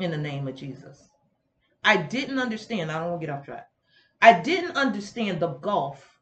in 0.00 0.10
the 0.10 0.16
name 0.16 0.48
of 0.48 0.56
Jesus. 0.56 1.08
I 1.84 1.96
didn't 1.98 2.38
understand, 2.38 2.90
I 2.90 2.98
don't 2.98 3.10
want 3.10 3.20
to 3.20 3.26
get 3.26 3.34
off 3.34 3.44
track. 3.44 3.68
I 4.22 4.40
didn't 4.40 4.76
understand 4.76 5.40
the 5.40 5.54
gulf 5.54 6.13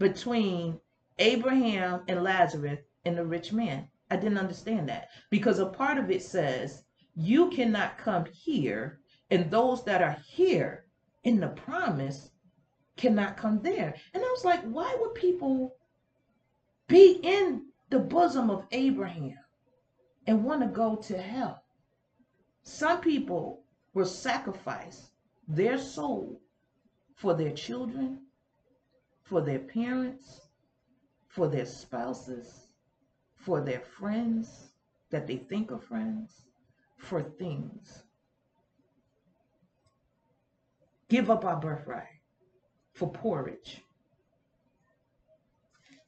between 0.00 0.80
Abraham 1.20 2.02
and 2.08 2.24
Lazarus 2.24 2.80
and 3.04 3.16
the 3.16 3.24
rich 3.24 3.52
man. 3.52 3.88
I 4.10 4.16
didn't 4.16 4.38
understand 4.38 4.88
that 4.88 5.10
because 5.30 5.60
a 5.60 5.66
part 5.66 5.98
of 5.98 6.10
it 6.10 6.24
says, 6.24 6.82
You 7.14 7.50
cannot 7.50 7.98
come 7.98 8.24
here, 8.24 8.98
and 9.30 9.48
those 9.48 9.84
that 9.84 10.02
are 10.02 10.16
here 10.26 10.86
in 11.22 11.38
the 11.38 11.48
promise 11.48 12.30
cannot 12.96 13.36
come 13.36 13.60
there. 13.62 13.94
And 14.12 14.22
I 14.22 14.28
was 14.28 14.44
like, 14.44 14.62
why 14.62 14.96
would 15.00 15.14
people 15.14 15.76
be 16.88 17.20
in 17.22 17.66
the 17.90 17.98
bosom 17.98 18.50
of 18.50 18.66
Abraham 18.72 19.38
and 20.26 20.44
want 20.44 20.62
to 20.62 20.68
go 20.68 20.96
to 20.96 21.18
hell? 21.20 21.62
Some 22.62 23.00
people 23.00 23.64
will 23.94 24.06
sacrifice 24.06 25.10
their 25.48 25.78
soul 25.78 26.40
for 27.14 27.34
their 27.34 27.52
children, 27.52 28.20
for 29.30 29.40
their 29.40 29.60
parents, 29.60 30.40
for 31.28 31.46
their 31.46 31.64
spouses, 31.64 32.66
for 33.36 33.60
their 33.60 33.78
friends 33.78 34.72
that 35.10 35.28
they 35.28 35.36
think 35.36 35.70
are 35.70 35.78
friends, 35.78 36.46
for 36.98 37.22
things. 37.22 38.02
Give 41.08 41.30
up 41.30 41.44
our 41.44 41.60
birthright 41.60 42.18
for 42.92 43.08
porridge. 43.08 43.80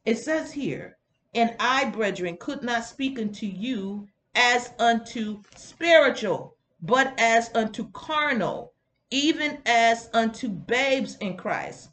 It 0.05 0.19
says 0.19 0.53
here, 0.53 0.99
and 1.33 1.55
I, 1.61 1.91
brethren, 1.91 2.37
could 2.41 2.65
not 2.65 2.85
speak 2.85 3.21
unto 3.21 3.47
you 3.47 4.09
as 4.35 4.73
unto 4.81 5.43
spiritual, 5.55 6.57
but 6.81 7.15
as 7.19 7.55
unto 7.55 7.89
carnal, 7.93 8.75
even 9.13 9.63
as 9.65 10.11
unto 10.13 10.49
babes 10.49 11.17
in 11.19 11.37
Christ. 11.37 11.92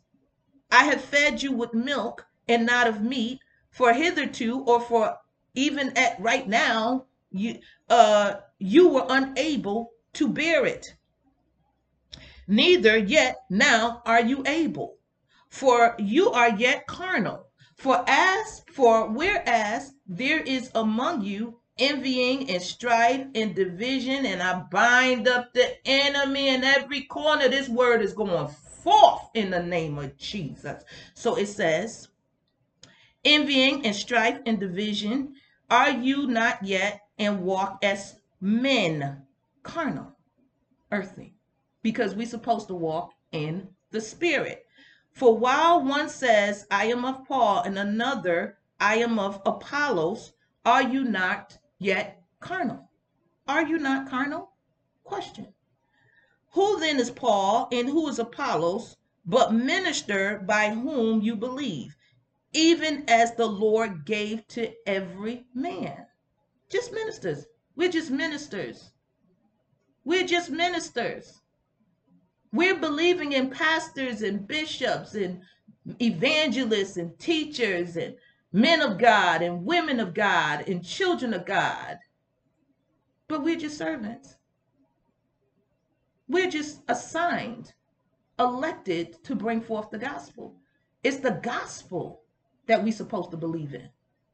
I 0.72 0.86
have 0.86 1.02
fed 1.02 1.42
you 1.42 1.52
with 1.52 1.74
milk 1.74 2.26
and 2.48 2.66
not 2.66 2.88
of 2.88 3.02
meat, 3.02 3.40
for 3.72 3.94
hitherto, 3.94 4.60
or 4.60 4.80
for 4.82 5.18
even 5.54 5.98
at 5.98 6.20
right 6.20 6.48
now, 6.48 7.06
you 7.32 7.60
uh 7.90 8.36
you 8.58 8.90
were 8.90 9.06
unable 9.10 9.92
to 10.14 10.28
bear 10.28 10.66
it 10.66 10.96
neither 12.50 12.98
yet 12.98 13.38
now 13.50 14.02
are 14.06 14.22
you 14.22 14.44
able. 14.46 14.98
For 15.50 15.96
you 16.00 16.32
are 16.32 16.50
yet 16.50 16.88
carnal. 16.88 17.48
For 17.76 18.04
as 18.08 18.64
for 18.74 19.08
whereas 19.08 19.94
there 20.06 20.42
is 20.42 20.72
among 20.76 21.22
you 21.22 21.60
envying 21.78 22.50
and 22.50 22.62
strife 22.62 23.26
and 23.36 23.56
division, 23.56 24.26
and 24.26 24.44
I 24.44 24.64
bind 24.70 25.28
up 25.28 25.54
the 25.54 25.78
enemy 25.88 26.50
in 26.50 26.64
every 26.64 27.04
corner. 27.04 27.48
This 27.48 27.70
word 27.70 28.02
is 28.02 28.14
going 28.14 28.32
forth 28.84 29.30
in 29.34 29.50
the 29.50 29.64
name 29.64 29.98
of 29.98 30.18
Jesus. 30.18 30.84
So 31.14 31.36
it 31.36 31.48
says, 31.48 32.08
envying 33.24 33.86
and 33.86 33.96
strife 33.96 34.40
and 34.46 34.60
division, 34.60 35.36
are 35.70 35.92
you 35.92 36.28
not 36.28 36.64
yet 36.64 37.02
and 37.18 37.44
walk 37.44 37.80
as 37.84 38.16
men, 38.42 39.24
carnal, 39.64 40.16
earthly? 40.92 41.36
because 41.82 42.16
we're 42.16 42.28
supposed 42.28 42.68
to 42.68 42.76
walk 42.76 43.14
in 43.32 43.68
the 43.92 44.02
spirit. 44.02 44.66
For 45.12 45.38
while 45.38 45.84
one 45.84 46.10
says, 46.10 46.66
I 46.70 46.86
am 46.86 47.06
of 47.06 47.28
Paul, 47.28 47.64
and 47.64 47.78
another, 47.78 48.58
I 48.80 48.98
am 48.98 49.20
of 49.20 49.42
Apollos, 49.46 50.34
are 50.66 50.84
you 50.84 51.04
not 51.04 51.58
yet 51.80 52.22
carnal? 52.40 52.90
Are 53.48 53.66
you 53.66 53.80
not 53.80 54.10
carnal? 54.10 54.52
Question. 55.04 55.48
Who 56.52 56.80
then 56.80 57.00
is 57.00 57.12
Paul 57.12 57.68
and 57.72 57.88
who 57.88 58.08
is 58.08 58.18
Apollos, 58.18 58.98
but 59.26 59.54
minister 59.54 60.40
by 60.40 60.70
whom 60.70 61.22
you 61.22 61.36
believe, 61.36 61.96
even 62.54 63.04
as 63.08 63.36
the 63.36 63.46
Lord 63.46 64.06
gave 64.06 64.48
to 64.50 64.74
every 64.88 65.46
man? 65.54 66.08
Just 66.70 66.92
ministers. 66.92 67.46
We're 67.76 67.92
just 67.92 68.10
ministers. 68.10 68.92
We're 70.04 70.26
just 70.26 70.50
ministers. 70.50 71.40
We're 72.52 72.80
believing 72.80 73.34
in 73.34 73.52
pastors 73.52 74.24
and 74.24 74.48
bishops 74.48 75.14
and 75.14 75.42
evangelists 76.02 76.98
and 76.98 77.18
teachers 77.20 77.96
and 77.96 78.16
men 78.52 78.82
of 78.82 78.98
God 78.98 79.44
and 79.44 79.66
women 79.66 80.00
of 80.00 80.16
God 80.16 80.68
and 80.68 80.84
children 80.84 81.34
of 81.36 81.46
God. 81.46 82.00
But 83.28 83.44
we're 83.44 83.56
just 83.56 83.78
servants. 83.78 84.39
We're 86.30 86.50
just 86.50 86.82
assigned, 86.88 87.74
elected 88.40 89.22
to 89.26 89.36
bring 89.36 89.62
forth 89.62 89.90
the 89.90 89.98
gospel. 89.98 90.56
It's 91.04 91.18
the 91.18 91.40
gospel 91.44 92.22
that 92.68 92.84
we're 92.84 92.94
supposed 92.94 93.32
to 93.32 93.38
believe 93.38 93.74
in. 93.74 93.90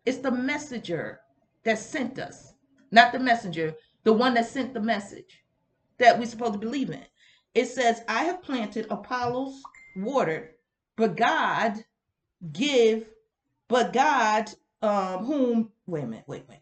It's 0.06 0.20
the 0.20 0.32
messenger 0.32 1.22
that 1.64 1.80
sent 1.80 2.20
us, 2.20 2.54
not 2.92 3.12
the 3.12 3.20
messenger, 3.20 3.74
the 4.04 4.14
one 4.14 4.36
that 4.36 4.46
sent 4.48 4.74
the 4.74 4.82
message 4.82 5.44
that 5.98 6.20
we're 6.20 6.26
supposed 6.26 6.54
to 6.54 6.60
believe 6.60 6.90
in 6.92 7.02
it 7.56 7.68
says, 7.68 8.04
I 8.08 8.26
have 8.26 8.44
planted, 8.44 8.86
Apollos 8.90 9.64
watered, 9.96 10.50
but 10.98 11.16
God 11.16 11.84
give, 12.52 13.08
but 13.70 13.94
God, 13.94 14.52
um, 14.82 15.26
whom, 15.26 15.72
wait 15.88 16.04
a 16.04 16.08
minute, 16.08 16.26
wait, 16.28 16.44
wait. 16.50 16.60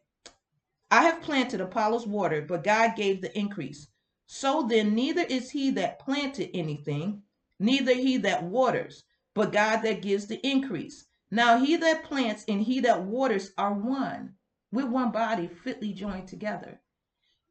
I 0.92 1.02
have 1.06 1.24
planted, 1.24 1.62
Apollos 1.62 2.06
watered, 2.06 2.48
but 2.48 2.64
God 2.64 2.96
gave 2.96 3.22
the 3.22 3.36
increase. 3.38 3.88
So 4.26 4.64
then, 4.64 4.96
neither 4.96 5.22
is 5.24 5.52
he 5.52 5.70
that 5.72 6.00
planted 6.00 6.50
anything, 6.54 7.24
neither 7.60 7.94
he 7.94 8.18
that 8.18 8.44
waters, 8.44 9.04
but 9.34 9.52
God 9.52 9.82
that 9.82 10.02
gives 10.02 10.28
the 10.28 10.46
increase. 10.48 11.06
Now, 11.30 11.58
he 11.58 11.76
that 11.76 12.04
plants 12.04 12.44
and 12.48 12.62
he 12.62 12.80
that 12.80 13.04
waters 13.04 13.52
are 13.58 13.74
one. 13.74 14.36
We're 14.72 14.88
one 14.88 15.12
body, 15.12 15.48
fitly 15.48 15.94
joined 15.94 16.28
together. 16.28 16.82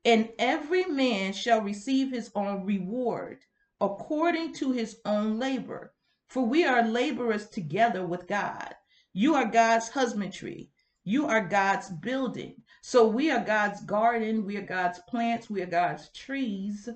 And 0.04 0.30
every 0.38 0.84
man 0.86 1.32
shall 1.32 1.60
receive 1.60 2.10
his 2.10 2.32
own 2.34 2.64
reward 2.64 3.44
according 3.80 4.54
to 4.54 4.72
his 4.72 4.98
own 5.04 5.38
labor. 5.38 5.94
For 6.28 6.44
we 6.44 6.64
are 6.64 6.82
laborers 6.82 7.48
together 7.48 8.04
with 8.04 8.26
God. 8.26 8.74
You 9.12 9.36
are 9.36 9.44
God's 9.44 9.90
husbandry. 9.90 10.71
You 11.04 11.26
are 11.26 11.46
God's 11.46 11.90
building. 11.90 12.54
So 12.82 13.06
we 13.08 13.30
are 13.30 13.44
God's 13.44 13.80
garden. 13.82 14.44
We 14.44 14.56
are 14.56 14.62
God's 14.62 15.00
plants. 15.08 15.50
We 15.50 15.62
are 15.62 15.66
God's 15.66 16.08
trees, 16.10 16.88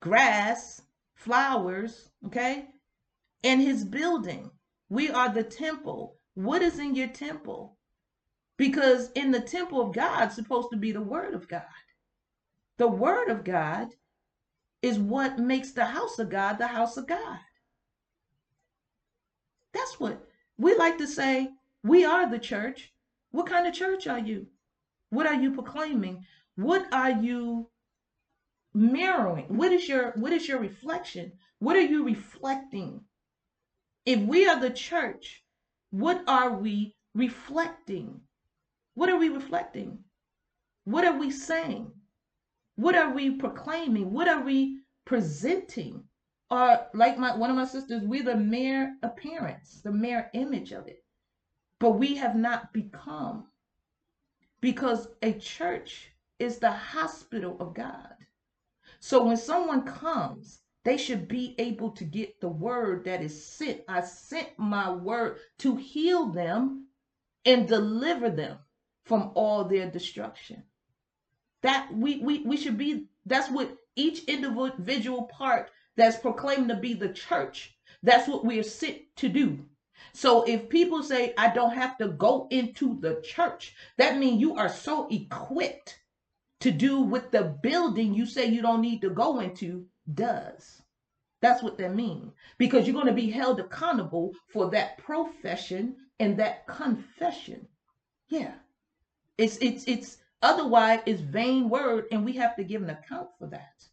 grass, 0.00 0.82
flowers, 1.14 2.10
okay? 2.26 2.66
And 3.44 3.60
his 3.60 3.84
building. 3.84 4.50
We 4.88 5.10
are 5.10 5.32
the 5.32 5.44
temple. 5.44 6.16
What 6.34 6.62
is 6.62 6.78
in 6.78 6.94
your 6.94 7.08
temple? 7.08 7.76
Because 8.56 9.10
in 9.12 9.30
the 9.30 9.40
temple 9.40 9.80
of 9.80 9.94
God, 9.94 10.28
supposed 10.28 10.70
to 10.70 10.76
be 10.76 10.92
the 10.92 11.00
word 11.00 11.34
of 11.34 11.48
God. 11.48 11.62
The 12.78 12.88
word 12.88 13.28
of 13.28 13.44
God 13.44 13.88
is 14.82 14.98
what 14.98 15.38
makes 15.38 15.72
the 15.72 15.84
house 15.84 16.18
of 16.18 16.30
God 16.30 16.58
the 16.58 16.66
house 16.66 16.96
of 16.96 17.06
God. 17.06 17.38
That's 19.72 19.98
what 20.00 20.24
we 20.56 20.76
like 20.76 20.98
to 20.98 21.06
say. 21.06 21.50
We 21.82 22.04
are 22.04 22.28
the 22.28 22.38
church. 22.38 22.92
What 23.30 23.46
kind 23.46 23.66
of 23.66 23.74
church 23.74 24.06
are 24.06 24.18
you? 24.18 24.46
What 25.10 25.26
are 25.26 25.40
you 25.40 25.52
proclaiming? 25.52 26.24
What 26.56 26.92
are 26.92 27.10
you 27.10 27.70
mirroring? 28.74 29.56
What 29.56 29.72
is 29.72 29.88
your 29.88 30.12
what 30.12 30.32
is 30.32 30.48
your 30.48 30.58
reflection? 30.58 31.32
What 31.58 31.76
are 31.76 31.80
you 31.80 32.04
reflecting? 32.04 33.04
If 34.06 34.20
we 34.20 34.48
are 34.48 34.60
the 34.60 34.70
church, 34.70 35.44
what 35.90 36.22
are 36.26 36.56
we 36.56 36.94
reflecting? 37.14 38.20
What 38.94 39.08
are 39.08 39.18
we 39.18 39.28
reflecting? 39.28 40.04
What 40.84 41.04
are 41.04 41.18
we 41.18 41.30
saying? 41.30 41.92
What 42.76 42.94
are 42.94 43.12
we 43.12 43.32
proclaiming? 43.32 44.12
What 44.12 44.28
are 44.28 44.42
we 44.42 44.80
presenting? 45.04 46.04
Or 46.50 46.86
like 46.94 47.18
my 47.18 47.36
one 47.36 47.50
of 47.50 47.56
my 47.56 47.66
sisters, 47.66 48.04
we're 48.04 48.22
the 48.22 48.36
mere 48.36 48.96
appearance, 49.02 49.82
the 49.82 49.92
mere 49.92 50.30
image 50.32 50.72
of 50.72 50.86
it. 50.86 51.04
But 51.78 51.92
we 51.92 52.16
have 52.16 52.34
not 52.34 52.72
become. 52.72 53.46
Because 54.60 55.08
a 55.22 55.32
church 55.32 56.10
is 56.38 56.58
the 56.58 56.70
hospital 56.70 57.56
of 57.60 57.74
God. 57.74 58.14
So 59.00 59.24
when 59.24 59.36
someone 59.36 59.82
comes, 59.82 60.60
they 60.84 60.96
should 60.96 61.28
be 61.28 61.54
able 61.58 61.90
to 61.92 62.04
get 62.04 62.40
the 62.40 62.48
word 62.48 63.04
that 63.04 63.22
is 63.22 63.44
sent. 63.44 63.82
I 63.88 64.00
sent 64.00 64.58
my 64.58 64.90
word 64.90 65.38
to 65.58 65.76
heal 65.76 66.26
them 66.26 66.86
and 67.44 67.68
deliver 67.68 68.30
them 68.30 68.58
from 69.04 69.30
all 69.34 69.64
their 69.64 69.90
destruction. 69.90 70.62
That 71.62 71.88
we 71.92 72.18
we 72.20 72.42
we 72.42 72.56
should 72.56 72.78
be 72.78 73.08
that's 73.26 73.50
what 73.50 73.76
each 73.96 74.24
individual 74.24 75.24
part 75.24 75.70
that's 75.96 76.18
proclaimed 76.18 76.68
to 76.68 76.76
be 76.76 76.94
the 76.94 77.12
church, 77.12 77.76
that's 78.02 78.28
what 78.28 78.44
we 78.44 78.58
are 78.58 78.62
sent 78.64 78.98
to 79.16 79.28
do. 79.28 79.66
So 80.12 80.42
if 80.44 80.68
people 80.68 81.02
say 81.02 81.34
I 81.36 81.52
don't 81.52 81.74
have 81.74 81.96
to 81.98 82.08
go 82.08 82.48
into 82.50 82.98
the 83.00 83.20
church, 83.22 83.74
that 83.96 84.18
means 84.18 84.40
you 84.40 84.56
are 84.56 84.68
so 84.68 85.08
equipped 85.08 86.00
to 86.60 86.70
do 86.70 87.00
what 87.00 87.30
the 87.30 87.56
building 87.62 88.14
you 88.14 88.26
say 88.26 88.46
you 88.46 88.62
don't 88.62 88.80
need 88.80 89.00
to 89.02 89.10
go 89.10 89.40
into 89.40 89.86
does. 90.14 90.82
That's 91.40 91.62
what 91.62 91.78
that 91.78 91.94
means. 91.94 92.32
Because 92.58 92.86
you're 92.86 92.94
going 92.94 93.06
to 93.06 93.12
be 93.12 93.30
held 93.30 93.60
accountable 93.60 94.34
for 94.52 94.70
that 94.70 94.98
profession 94.98 95.96
and 96.18 96.36
that 96.38 96.66
confession. 96.66 97.68
Yeah. 98.28 98.54
It's 99.36 99.56
it's 99.58 99.84
it's 99.84 100.18
Otherwise, 100.42 101.00
it's 101.04 101.20
vain 101.20 101.68
word, 101.68 102.04
and 102.12 102.24
we 102.24 102.32
have 102.34 102.54
to 102.56 102.64
give 102.64 102.82
an 102.82 102.90
account 102.90 103.28
for 103.38 103.48
that. 103.48 103.84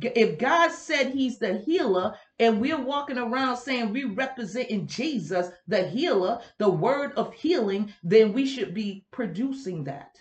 If 0.00 0.38
God 0.38 0.72
said 0.72 1.12
He's 1.12 1.38
the 1.38 1.58
healer, 1.58 2.16
and 2.38 2.60
we're 2.60 2.80
walking 2.80 3.18
around 3.18 3.58
saying 3.58 3.92
we 3.92 4.04
representing 4.04 4.86
Jesus, 4.86 5.50
the 5.68 5.86
healer, 5.86 6.40
the 6.58 6.68
word 6.70 7.12
of 7.12 7.32
healing, 7.34 7.92
then 8.02 8.32
we 8.32 8.46
should 8.46 8.74
be 8.74 9.06
producing 9.12 9.84
that. 9.84 10.20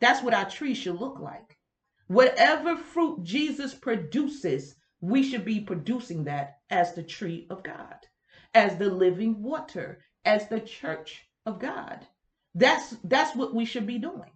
That's 0.00 0.22
what 0.22 0.34
our 0.34 0.48
tree 0.48 0.74
should 0.74 1.00
look 1.00 1.18
like. 1.18 1.58
Whatever 2.06 2.76
fruit 2.76 3.22
Jesus 3.24 3.74
produces, 3.74 4.76
we 5.00 5.22
should 5.22 5.44
be 5.44 5.60
producing 5.60 6.24
that 6.24 6.60
as 6.70 6.94
the 6.94 7.02
tree 7.02 7.46
of 7.50 7.62
God, 7.62 7.96
as 8.54 8.76
the 8.78 8.90
living 8.90 9.42
water, 9.42 10.02
as 10.24 10.48
the 10.48 10.60
church 10.60 11.26
of 11.44 11.58
God. 11.58 12.06
That's 12.54 12.96
that's 13.04 13.36
what 13.36 13.54
we 13.54 13.64
should 13.64 13.86
be 13.86 13.98
doing. 13.98 14.30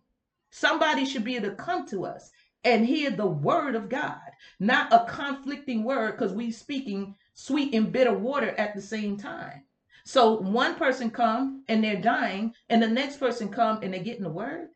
Somebody 0.50 1.04
should 1.04 1.24
be 1.24 1.36
able 1.36 1.50
to 1.50 1.54
come 1.54 1.86
to 1.88 2.04
us 2.04 2.30
and 2.68 2.86
hear 2.86 3.10
the 3.10 3.26
word 3.26 3.74
of 3.74 3.88
God, 3.88 4.20
not 4.60 4.92
a 4.92 5.10
conflicting 5.10 5.84
word 5.84 6.12
because 6.12 6.34
we 6.34 6.50
speaking 6.50 7.14
sweet 7.32 7.74
and 7.74 7.90
bitter 7.90 8.12
water 8.12 8.50
at 8.58 8.74
the 8.74 8.82
same 8.82 9.16
time. 9.16 9.64
So 10.04 10.34
one 10.40 10.74
person 10.74 11.10
come 11.10 11.64
and 11.68 11.82
they're 11.82 12.00
dying, 12.00 12.52
and 12.68 12.82
the 12.82 12.88
next 12.88 13.16
person 13.16 13.48
come 13.48 13.80
and 13.82 13.92
they're 13.92 14.02
getting 14.02 14.22
the 14.22 14.28
word. 14.28 14.68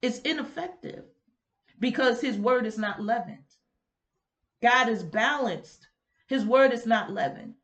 It's 0.00 0.20
ineffective 0.20 1.04
because 1.78 2.20
his 2.20 2.38
word 2.38 2.64
is 2.64 2.78
not 2.78 3.02
leavened. 3.02 3.38
God 4.62 4.88
is 4.88 5.02
balanced. 5.02 5.88
His 6.28 6.44
word 6.44 6.72
is 6.72 6.86
not 6.86 7.10
leavened. 7.10 7.54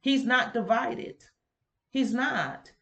He's 0.00 0.24
not 0.24 0.52
divided. 0.52 1.22
He's 1.90 2.12
not. 2.12 2.72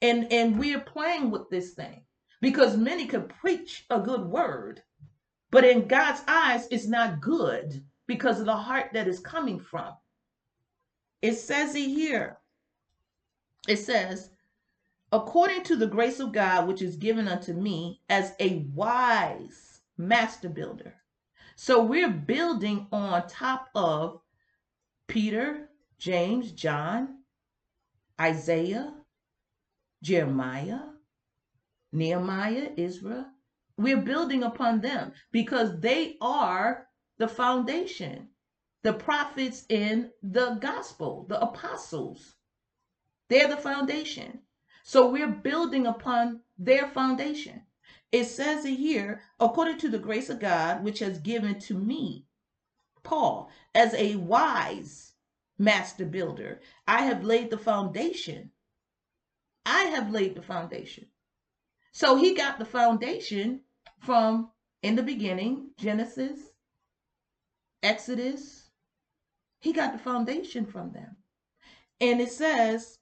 And 0.00 0.32
and 0.32 0.58
we're 0.58 0.80
playing 0.80 1.30
with 1.30 1.50
this 1.50 1.74
thing 1.74 2.04
because 2.40 2.76
many 2.76 3.06
could 3.06 3.28
preach 3.28 3.84
a 3.90 4.00
good 4.00 4.22
word, 4.22 4.82
but 5.50 5.64
in 5.64 5.88
God's 5.88 6.22
eyes, 6.28 6.68
it's 6.70 6.86
not 6.86 7.20
good 7.20 7.84
because 8.06 8.40
of 8.40 8.46
the 8.46 8.56
heart 8.56 8.90
that 8.92 9.08
is 9.08 9.20
coming 9.20 9.58
from. 9.58 9.92
It 11.22 11.34
says 11.34 11.74
it 11.74 11.88
here. 11.88 12.38
It 13.68 13.76
says, 13.76 14.30
according 15.12 15.64
to 15.64 15.76
the 15.76 15.86
grace 15.86 16.20
of 16.20 16.32
God, 16.32 16.66
which 16.66 16.82
is 16.82 16.96
given 16.96 17.28
unto 17.28 17.52
me 17.52 18.00
as 18.08 18.32
a 18.40 18.66
wise 18.74 19.80
master 19.98 20.48
builder. 20.48 20.94
So 21.56 21.82
we're 21.82 22.10
building 22.10 22.86
on 22.90 23.26
top 23.28 23.68
of 23.74 24.20
Peter, 25.08 25.68
James, 25.98 26.52
John, 26.52 27.18
Isaiah, 28.18 28.94
Jeremiah, 30.02 30.80
Nehemiah, 31.92 32.70
Israel. 32.76 33.26
We're 33.80 33.96
building 33.96 34.42
upon 34.42 34.82
them 34.82 35.14
because 35.32 35.80
they 35.80 36.18
are 36.20 36.86
the 37.16 37.26
foundation, 37.26 38.28
the 38.82 38.92
prophets 38.92 39.64
in 39.70 40.10
the 40.22 40.58
gospel, 40.60 41.24
the 41.30 41.40
apostles. 41.40 42.34
They're 43.30 43.48
the 43.48 43.56
foundation. 43.56 44.40
So 44.82 45.08
we're 45.08 45.30
building 45.30 45.86
upon 45.86 46.40
their 46.58 46.88
foundation. 46.88 47.62
It 48.12 48.24
says 48.24 48.66
it 48.66 48.74
here, 48.74 49.22
according 49.40 49.78
to 49.78 49.88
the 49.88 49.98
grace 49.98 50.28
of 50.28 50.40
God, 50.40 50.84
which 50.84 50.98
has 50.98 51.18
given 51.18 51.58
to 51.60 51.74
me, 51.74 52.26
Paul, 53.02 53.48
as 53.74 53.94
a 53.94 54.16
wise 54.16 55.14
master 55.56 56.04
builder, 56.04 56.60
I 56.86 57.04
have 57.04 57.24
laid 57.24 57.48
the 57.48 57.56
foundation. 57.56 58.50
I 59.64 59.84
have 59.84 60.10
laid 60.10 60.34
the 60.34 60.42
foundation. 60.42 61.06
So 61.92 62.16
he 62.16 62.34
got 62.34 62.58
the 62.58 62.66
foundation 62.66 63.62
from 64.00 64.50
in 64.82 64.96
the 64.96 65.02
beginning, 65.02 65.70
Genesis, 65.78 66.38
Exodus. 67.82 68.70
He 69.60 69.72
got 69.72 69.92
the 69.92 69.98
foundation 69.98 70.64
from 70.66 70.92
them. 70.92 71.16
And 72.00 72.20
it 72.20 72.32
says, 72.32 72.98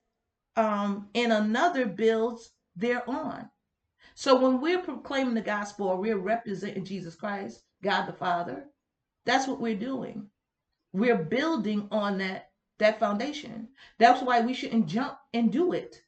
um, 0.56 1.08
and 1.14 1.32
another 1.32 1.87
builds 1.87 2.50
thereon. 2.74 3.48
So 4.14 4.40
when 4.40 4.61
we're 4.61 4.82
proclaiming 4.82 5.34
the 5.34 5.40
gospel 5.40 5.96
we're 5.96 6.18
representing 6.18 6.84
Jesus 6.84 7.14
Christ, 7.14 7.62
God 7.82 8.06
the 8.06 8.12
Father, 8.12 8.64
that's 9.24 9.46
what 9.46 9.61
we're 9.61 9.76
doing. 9.76 10.28
We're 10.92 11.22
building 11.22 11.87
on 11.92 12.18
that 12.18 12.50
that 12.78 12.98
foundation. 12.98 13.68
That's 13.98 14.22
why 14.22 14.40
we 14.40 14.54
shouldn't 14.54 14.87
jump 14.87 15.18
and 15.32 15.52
do 15.52 15.72
it 15.72 16.00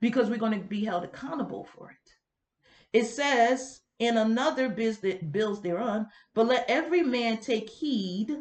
because 0.00 0.28
we're 0.28 0.36
going 0.36 0.58
to 0.58 0.66
be 0.66 0.84
held 0.84 1.04
accountable 1.04 1.64
for 1.64 1.90
it. 1.90 2.98
It 2.98 3.06
says 3.06 3.80
in 3.98 4.16
another 4.16 4.68
business 4.68 5.22
builds 5.30 5.60
thereon, 5.60 6.06
but 6.34 6.46
let 6.46 6.64
every 6.68 7.02
man 7.02 7.38
take 7.38 7.70
heed 7.70 8.36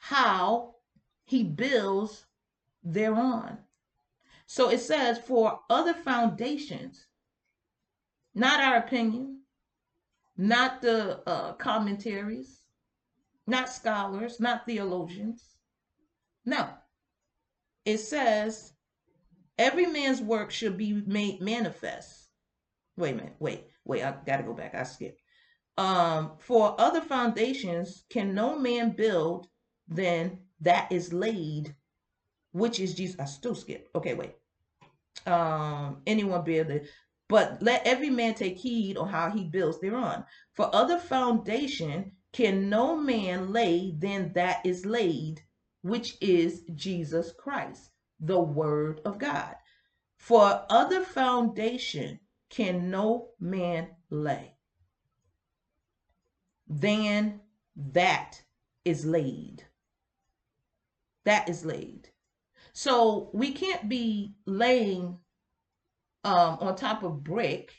how 0.00 0.74
he 1.24 1.42
builds 1.42 2.26
thereon. 2.82 3.58
So 4.46 4.70
it 4.70 4.80
says, 4.80 5.18
for 5.18 5.60
other 5.70 5.94
foundations, 5.94 7.06
not 8.34 8.60
our 8.60 8.76
opinion, 8.76 9.40
not 10.36 10.82
the 10.82 11.26
uh, 11.28 11.52
commentaries, 11.54 12.60
not 13.46 13.68
scholars, 13.68 14.40
not 14.40 14.66
theologians. 14.66 15.56
No. 16.44 16.68
It 17.84 17.98
says, 17.98 18.72
every 19.58 19.86
man's 19.86 20.20
work 20.20 20.50
should 20.50 20.76
be 20.76 20.92
made 21.06 21.40
manifest. 21.40 22.28
Wait 22.96 23.12
a 23.12 23.16
minute. 23.16 23.36
Wait, 23.38 23.64
wait. 23.84 24.02
I 24.02 24.14
got 24.26 24.38
to 24.38 24.42
go 24.42 24.54
back. 24.54 24.74
I 24.74 24.84
skipped. 24.84 25.20
Um, 25.76 26.32
for 26.38 26.80
other 26.80 27.00
foundations 27.00 28.04
can 28.08 28.34
no 28.34 28.58
man 28.58 28.90
build 28.90 29.48
than 29.88 30.38
that 30.60 30.90
is 30.92 31.12
laid, 31.12 31.74
which 32.52 32.80
is 32.80 32.94
Jesus. 32.94 33.18
I 33.18 33.24
still 33.24 33.54
skip. 33.54 33.88
Okay, 33.94 34.14
wait. 34.14 34.34
Um, 35.26 36.02
anyone 36.06 36.44
build 36.44 36.70
it, 36.70 36.88
but 37.28 37.62
let 37.62 37.86
every 37.86 38.10
man 38.10 38.34
take 38.34 38.58
heed 38.58 38.96
on 38.96 39.08
how 39.08 39.30
he 39.30 39.44
builds 39.44 39.80
thereon. 39.80 40.24
For 40.54 40.74
other 40.74 40.98
foundation 40.98 42.12
can 42.32 42.68
no 42.68 42.96
man 42.96 43.52
lay 43.52 43.94
than 43.98 44.32
that 44.34 44.64
is 44.64 44.84
laid, 44.84 45.40
which 45.82 46.16
is 46.20 46.62
Jesus 46.74 47.32
Christ, 47.38 47.90
the 48.20 48.40
Word 48.40 49.00
of 49.04 49.18
God. 49.18 49.56
For 50.18 50.64
other 50.68 51.02
foundation 51.02 52.20
can 52.54 52.88
no 52.88 53.30
man 53.40 53.88
lay 54.10 54.54
than 56.68 57.40
that 57.74 58.40
is 58.84 59.04
laid. 59.04 59.64
That 61.24 61.48
is 61.48 61.64
laid. 61.64 62.10
So 62.72 63.30
we 63.32 63.52
can't 63.52 63.88
be 63.88 64.36
laying 64.46 65.18
um, 66.22 66.58
on 66.60 66.76
top 66.76 67.02
of 67.02 67.24
brick 67.24 67.72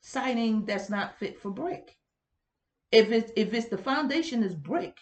siding 0.00 0.64
that's 0.64 0.90
not 0.90 1.18
fit 1.18 1.38
for 1.40 1.50
brick. 1.50 1.96
If 2.90 3.12
it's 3.12 3.30
if 3.36 3.54
it's 3.54 3.68
the 3.68 3.78
foundation 3.78 4.42
is 4.42 4.54
brick, 4.54 4.96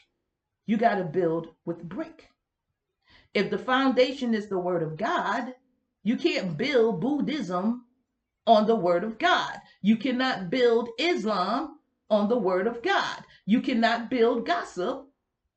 you 0.66 0.76
got 0.76 0.96
to 0.96 1.04
build 1.04 1.48
with 1.64 1.88
brick. 1.88 2.28
If 3.32 3.50
the 3.50 3.58
foundation 3.58 4.34
is 4.34 4.48
the 4.48 4.58
word 4.58 4.82
of 4.82 4.96
God, 4.98 5.54
you 6.02 6.16
can't 6.16 6.56
build 6.56 7.00
Buddhism 7.00 7.85
on 8.46 8.66
the 8.66 8.76
word 8.76 9.04
of 9.04 9.18
God. 9.18 9.60
You 9.82 9.96
cannot 9.96 10.50
build 10.50 10.88
Islam 10.98 11.78
on 12.10 12.28
the 12.28 12.38
word 12.38 12.66
of 12.66 12.82
God. 12.82 13.24
You 13.44 13.60
cannot 13.60 14.10
build 14.10 14.46
gossip 14.46 15.06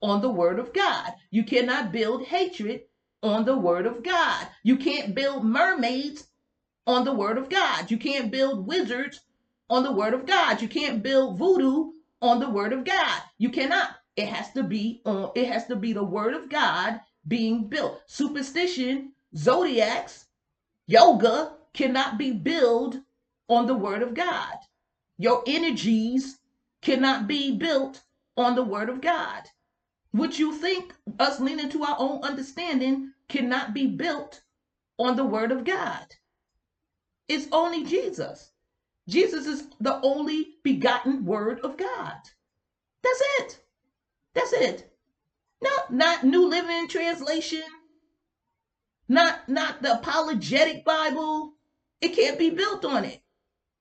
on 0.01 0.21
the 0.21 0.29
word 0.29 0.59
of 0.59 0.73
God. 0.73 1.13
You 1.31 1.43
cannot 1.43 1.91
build 1.91 2.25
hatred 2.25 2.81
on 3.21 3.45
the 3.45 3.57
word 3.57 3.85
of 3.85 4.03
God. 4.03 4.47
You 4.63 4.77
can't 4.77 5.13
build 5.13 5.43
mermaids 5.43 6.27
on 6.87 7.05
the 7.05 7.13
word 7.13 7.37
of 7.37 7.49
God. 7.49 7.91
You 7.91 7.97
can't 7.97 8.31
build 8.31 8.65
wizards 8.65 9.21
on 9.69 9.83
the 9.83 9.91
word 9.91 10.13
of 10.13 10.25
God. 10.25 10.61
You 10.61 10.67
can't 10.67 11.03
build 11.03 11.37
voodoo 11.37 11.91
on 12.21 12.39
the 12.39 12.49
word 12.49 12.73
of 12.73 12.83
God. 12.83 13.21
You 13.37 13.49
cannot. 13.49 13.89
It 14.15 14.27
has 14.27 14.51
to 14.53 14.63
be 14.63 15.01
on 15.05 15.31
it 15.35 15.47
has 15.47 15.67
to 15.67 15.75
be 15.75 15.93
the 15.93 16.03
word 16.03 16.33
of 16.33 16.49
God 16.49 16.99
being 17.27 17.67
built. 17.67 18.01
Superstition, 18.07 19.13
zodiacs, 19.35 20.25
yoga 20.87 21.53
cannot 21.73 22.17
be 22.17 22.31
built 22.31 22.97
on 23.49 23.67
the 23.67 23.75
word 23.75 24.01
of 24.01 24.13
God. 24.13 24.55
Your 25.17 25.43
energies 25.47 26.39
cannot 26.81 27.27
be 27.27 27.55
built 27.57 28.01
on 28.37 28.55
the 28.55 28.63
word 28.63 28.89
of 28.89 29.01
God. 29.01 29.43
What 30.11 30.39
you 30.39 30.53
think 30.53 30.93
us 31.19 31.39
leaning 31.39 31.69
to 31.69 31.83
our 31.83 31.95
own 31.99 32.23
understanding 32.23 33.13
cannot 33.27 33.73
be 33.73 33.87
built 33.87 34.41
on 34.97 35.15
the 35.15 35.25
word 35.25 35.51
of 35.51 35.63
God. 35.63 36.05
It's 37.27 37.47
only 37.51 37.83
Jesus. 37.83 38.51
Jesus 39.07 39.45
is 39.45 39.67
the 39.79 39.99
only 40.01 40.55
begotten 40.63 41.25
word 41.25 41.59
of 41.61 41.77
God. 41.77 42.17
That's 43.03 43.21
it. 43.39 43.59
That's 44.33 44.53
it. 44.53 44.91
Not 45.61 45.93
not 45.93 46.23
New 46.23 46.47
Living 46.47 46.87
Translation. 46.87 47.63
Not 49.07 49.49
not 49.49 49.81
the 49.81 49.93
apologetic 49.99 50.85
Bible. 50.85 51.53
It 52.01 52.15
can't 52.15 52.39
be 52.39 52.49
built 52.49 52.85
on 52.85 53.05
it. 53.05 53.21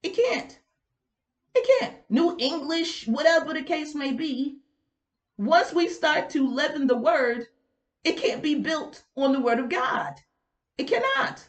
It 0.02 0.16
can't. 0.16 0.58
It 1.54 1.80
can't. 1.80 1.96
New 2.08 2.36
English, 2.38 3.06
whatever 3.06 3.54
the 3.54 3.62
case 3.62 3.94
may 3.94 4.12
be. 4.12 4.58
Once 5.36 5.72
we 5.72 5.88
start 5.88 6.30
to 6.30 6.48
leaven 6.48 6.86
the 6.86 6.96
word, 6.96 7.46
it 8.04 8.16
can't 8.16 8.42
be 8.42 8.56
built 8.56 9.04
on 9.16 9.32
the 9.32 9.40
word 9.40 9.58
of 9.58 9.68
God. 9.68 10.14
It 10.78 10.88
cannot. 10.88 11.46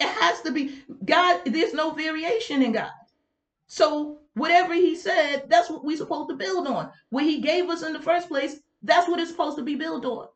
It 0.00 0.08
has 0.08 0.40
to 0.42 0.52
be 0.52 0.82
God. 1.04 1.42
There's 1.46 1.74
no 1.74 1.90
variation 1.92 2.62
in 2.62 2.72
God. 2.72 2.90
So 3.66 4.18
whatever 4.34 4.74
He 4.74 4.94
said, 4.96 5.44
that's 5.48 5.70
what 5.70 5.84
we're 5.84 5.96
supposed 5.96 6.28
to 6.30 6.36
build 6.36 6.66
on. 6.66 6.90
What 7.10 7.24
He 7.24 7.40
gave 7.40 7.68
us 7.68 7.82
in 7.82 7.92
the 7.92 8.02
first 8.02 8.28
place, 8.28 8.60
that's 8.82 9.08
what 9.08 9.20
it's 9.20 9.30
supposed 9.30 9.56
to 9.58 9.64
be 9.64 9.74
built 9.74 10.04
on. 10.04 10.28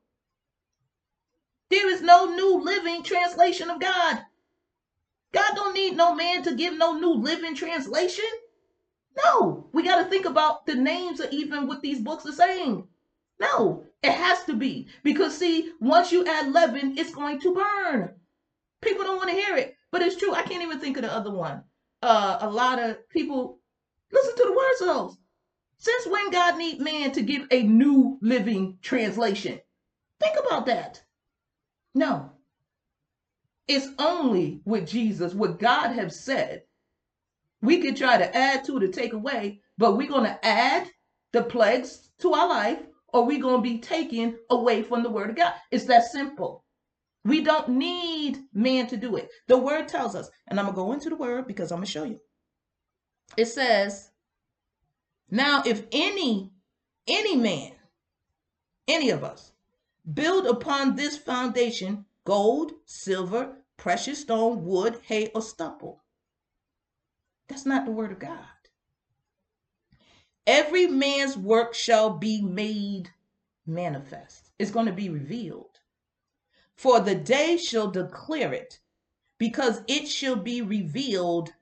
There 1.71 1.91
is 1.91 2.03
no 2.03 2.35
new 2.35 2.62
living 2.62 3.03
translation 3.03 3.71
of 3.71 3.81
God. 3.81 4.25
God 5.33 5.55
don't 5.55 5.75
need 5.75 5.97
no 5.97 6.14
man 6.14 6.43
to 6.45 6.55
give 6.55 6.77
no 6.77 6.95
new 6.95 7.14
living 7.14 7.55
translation. 7.55 8.25
No, 9.25 9.69
we 9.73 9.83
got 9.83 10.03
to 10.03 10.09
think 10.09 10.27
about 10.27 10.67
the 10.67 10.75
names 10.75 11.21
of 11.21 11.33
even 11.33 11.67
what 11.67 11.83
these 11.83 12.01
books 12.01 12.25
are 12.27 12.33
saying. 12.33 12.87
No, 13.41 13.85
it 14.03 14.12
has 14.12 14.45
to 14.45 14.55
be 14.55 14.88
because 15.03 15.37
see, 15.37 15.73
once 15.81 16.12
you 16.12 16.27
add 16.27 16.53
leaven, 16.53 16.97
it's 16.97 17.14
going 17.14 17.41
to 17.41 17.55
burn. 17.55 18.14
People 18.81 19.05
don't 19.05 19.17
want 19.17 19.31
to 19.31 19.37
hear 19.37 19.57
it, 19.57 19.77
but 19.91 20.03
it's 20.03 20.17
true. 20.17 20.35
I 20.35 20.43
can't 20.43 20.62
even 20.62 20.81
think 20.81 20.97
of 20.97 21.03
the 21.03 21.12
other 21.12 21.33
one. 21.33 21.62
Uh, 22.01 22.38
a 22.41 22.49
lot 22.49 22.79
of 22.79 23.09
people 23.09 23.59
listen 24.12 24.37
to 24.37 24.45
the 24.45 24.53
words 24.53 24.81
of 24.81 24.87
those. 24.87 25.19
Since 25.79 26.07
when 26.07 26.31
God 26.31 26.57
need 26.57 26.81
man 26.81 27.12
to 27.12 27.23
give 27.23 27.47
a 27.51 27.62
new 27.62 28.19
living 28.21 28.79
translation? 28.83 29.61
Think 30.21 30.37
about 30.45 30.67
that. 30.67 31.03
No. 31.95 32.33
It's 33.68 33.88
only 33.98 34.62
with 34.64 34.88
Jesus, 34.88 35.35
what 35.35 35.59
God 35.59 35.92
has 35.92 36.18
said. 36.18 36.62
We 37.61 37.83
could 37.83 37.96
try 37.96 38.16
to 38.16 38.37
add 38.37 38.64
to 38.64 38.81
to 38.81 38.88
take 38.88 39.12
away, 39.12 39.61
but 39.76 39.96
we're 39.96 40.09
going 40.09 40.24
to 40.24 40.46
add 40.46 40.88
the 41.33 41.42
plagues 41.42 42.11
to 42.20 42.33
our 42.33 42.48
life, 42.48 42.81
or 43.12 43.26
we're 43.26 43.42
going 43.42 43.62
to 43.62 43.70
be 43.70 43.78
taken 43.78 44.38
away 44.50 44.83
from 44.83 45.02
the 45.02 45.11
word 45.11 45.31
of 45.31 45.37
God. 45.37 45.52
It's 45.70 45.85
that 45.85 46.04
simple. 46.04 46.64
We 47.24 47.42
don't 47.42 47.68
need 47.68 48.38
man 48.54 48.87
to 48.87 48.96
do 48.96 49.16
it. 49.16 49.28
The 49.48 49.59
word 49.59 49.88
tells 49.88 50.14
us, 50.14 50.31
and 50.46 50.59
I'm 50.59 50.66
going 50.66 50.74
to 50.74 50.83
go 50.83 50.92
into 50.92 51.11
the 51.11 51.16
word 51.16 51.46
because 51.46 51.70
I'm 51.70 51.78
going 51.78 51.87
to 51.87 51.92
show 51.92 52.04
you. 52.04 52.18
It 53.37 53.46
says, 53.46 54.11
now 55.31 55.62
if 55.66 55.83
any, 55.92 56.50
any 57.07 57.37
man, 57.37 57.72
any 58.87 59.11
of 59.11 59.24
us, 59.24 59.52
build 60.14 60.46
upon 60.46 60.96
this 60.96 61.18
foundation 61.18 62.07
gold, 62.24 62.72
silver, 62.87 63.58
precious 63.79 64.21
stone, 64.21 64.67
wood, 64.67 65.01
hay, 65.05 65.31
or 65.35 65.41
stubble. 65.41 66.03
That's 67.49 67.64
not 67.64 67.87
the 67.87 67.93
word 67.93 68.12
of 68.12 68.19
God. 68.19 68.38
Every 70.47 70.87
man's 70.87 71.38
work 71.38 71.75
shall 71.75 72.11
be 72.11 72.43
made 72.43 73.11
manifest. 73.67 74.51
It's 74.59 74.71
going 74.71 74.87
to 74.87 74.93
be 74.93 75.09
revealed 75.09 75.79
for 76.79 77.01
the 77.01 77.17
day 77.17 77.57
shall 77.57 77.91
declare 77.91 78.53
it, 78.53 78.79
because 79.37 79.83
it 79.88 80.07
shall 80.07 80.37
be 80.37 80.62
revealed 80.62 81.53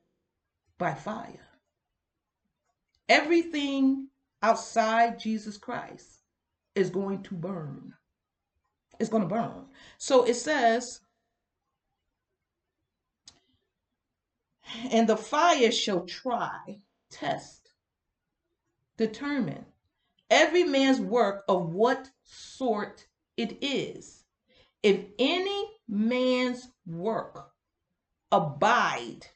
by 0.77 0.93
fire. 0.93 1.49
Everything 3.09 4.09
outside 4.43 5.19
Jesus 5.19 5.57
Christ 5.57 6.21
is 6.75 6.91
going 6.91 7.23
to 7.23 7.35
burn. 7.35 7.95
It's 9.01 9.09
going 9.09 9.23
to 9.23 9.29
burn. 9.29 9.65
So 9.97 10.25
it 10.25 10.35
says, 10.35 11.01
and 14.91 15.09
the 15.09 15.17
fire 15.17 15.71
shall 15.71 16.05
try, 16.07 16.79
test, 17.11 17.71
determine 18.97 19.67
every 20.31 20.65
man's 20.65 21.01
work 21.01 21.45
of 21.49 21.73
what 21.73 22.11
sort 22.23 23.07
it 23.37 23.59
is. 23.63 24.25
If 24.83 25.05
any 25.19 25.71
man's 25.89 26.69
work 26.87 27.53
abide, 28.33 29.27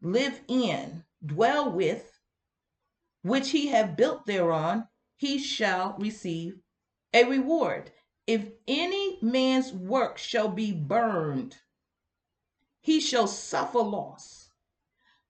live 0.00 0.40
in, 0.48 1.04
dwell 1.24 1.70
with, 1.70 2.18
which 3.22 3.50
he 3.50 3.68
have 3.68 3.96
built 3.96 4.26
thereon, 4.26 4.88
he 5.16 5.38
shall 5.38 5.96
receive 5.98 6.54
a 7.14 7.24
reward. 7.24 7.92
If 8.26 8.48
any 8.66 9.18
man's 9.22 9.72
work 9.72 10.18
shall 10.18 10.48
be 10.48 10.72
burned, 10.72 11.56
he 12.80 13.00
shall 13.00 13.28
suffer 13.28 13.78
loss, 13.78 14.41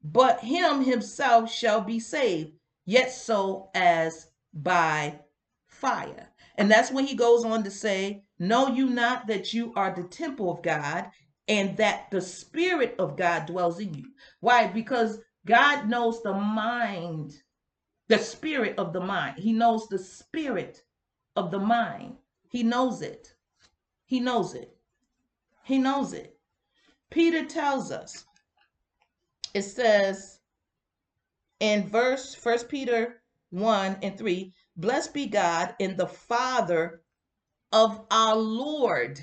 but 0.05 0.41
him 0.41 0.83
himself 0.83 1.53
shall 1.53 1.81
be 1.81 2.01
saved, 2.01 2.53
yet 2.85 3.13
so 3.13 3.71
as 3.75 4.29
by 4.53 5.21
fire. 5.67 6.29
And 6.57 6.71
that's 6.71 6.91
when 6.93 7.07
he 7.07 7.15
goes 7.15 7.45
on 7.45 7.63
to 7.65 7.71
say, 7.71 8.25
Know 8.39 8.69
you 8.69 8.91
not 8.91 9.27
that 9.29 9.55
you 9.55 9.73
are 9.75 9.95
the 9.95 10.05
temple 10.05 10.51
of 10.51 10.63
God, 10.63 11.11
and 11.49 11.77
that 11.77 12.11
the 12.11 12.21
Spirit 12.21 12.95
of 12.99 13.17
God 13.17 13.47
dwells 13.47 13.79
in 13.81 13.95
you. 13.95 14.11
Why? 14.41 14.67
Because 14.67 15.21
God 15.45 15.89
knows 15.89 16.23
the 16.23 16.33
mind, 16.33 17.35
the 18.09 18.19
spirit 18.19 18.79
of 18.79 18.93
the 18.93 19.01
mind. 19.01 19.39
He 19.39 19.53
knows 19.53 19.89
the 19.89 19.99
spirit 19.99 20.83
of 21.35 21.51
the 21.51 21.59
mind. 21.59 22.17
He 22.49 22.63
knows 22.63 23.03
it. 23.03 23.35
He 24.05 24.21
knows 24.21 24.55
it. 24.55 24.77
He 25.65 25.79
knows 25.79 26.13
it. 26.13 26.39
Peter 27.11 27.45
tells 27.45 27.91
us, 27.91 28.25
it 29.55 29.63
says 29.63 30.41
in 31.61 31.89
verse 31.89 32.35
First 32.35 32.69
Peter 32.69 33.23
1 33.51 33.99
and 34.03 34.19
3, 34.19 34.53
blessed 34.77 35.15
be 35.15 35.27
God 35.27 35.75
and 35.79 35.97
the 35.97 36.07
Father 36.07 37.03
of 37.71 38.05
our 38.11 38.37
Lord 38.37 39.21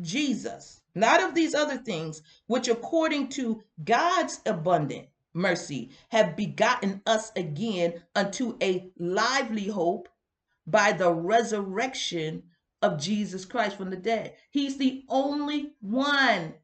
Jesus, 0.00 0.80
not 0.94 1.22
of 1.22 1.34
these 1.34 1.54
other 1.54 1.76
things, 1.76 2.22
which 2.46 2.68
according 2.68 3.28
to 3.30 3.62
God's 3.84 4.40
abundant 4.46 5.08
mercy 5.32 5.90
have 6.08 6.36
begotten 6.36 7.02
us 7.06 7.32
again 7.36 8.02
unto 8.14 8.56
a 8.62 8.90
lively 8.98 9.68
hope 9.68 10.08
by 10.66 10.92
the 10.92 11.12
resurrection 11.12 12.42
of 12.82 13.00
Jesus 13.00 13.44
Christ 13.44 13.76
from 13.76 13.90
the 13.90 13.96
dead. 13.96 14.34
He's 14.50 14.76
the 14.76 15.04
only 15.08 15.74
one. 15.80 16.54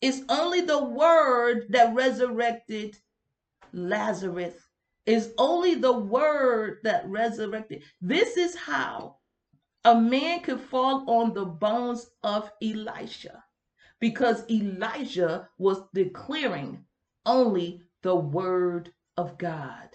It's 0.00 0.22
only 0.28 0.60
the 0.60 0.84
word 0.84 1.66
that 1.70 1.94
resurrected 1.94 2.96
Lazarus. 3.72 4.54
Is 5.06 5.32
only 5.38 5.74
the 5.74 5.92
word 5.92 6.80
that 6.84 7.08
resurrected. 7.08 7.82
This 8.02 8.36
is 8.36 8.54
how 8.54 9.16
a 9.84 9.98
man 9.98 10.40
could 10.40 10.60
fall 10.60 11.08
on 11.08 11.32
the 11.32 11.46
bones 11.46 12.10
of 12.22 12.52
Elisha 12.62 13.42
because 14.00 14.44
Elijah 14.50 15.48
was 15.56 15.78
declaring 15.94 16.84
only 17.24 17.82
the 18.02 18.14
word 18.14 18.92
of 19.16 19.38
God. 19.38 19.88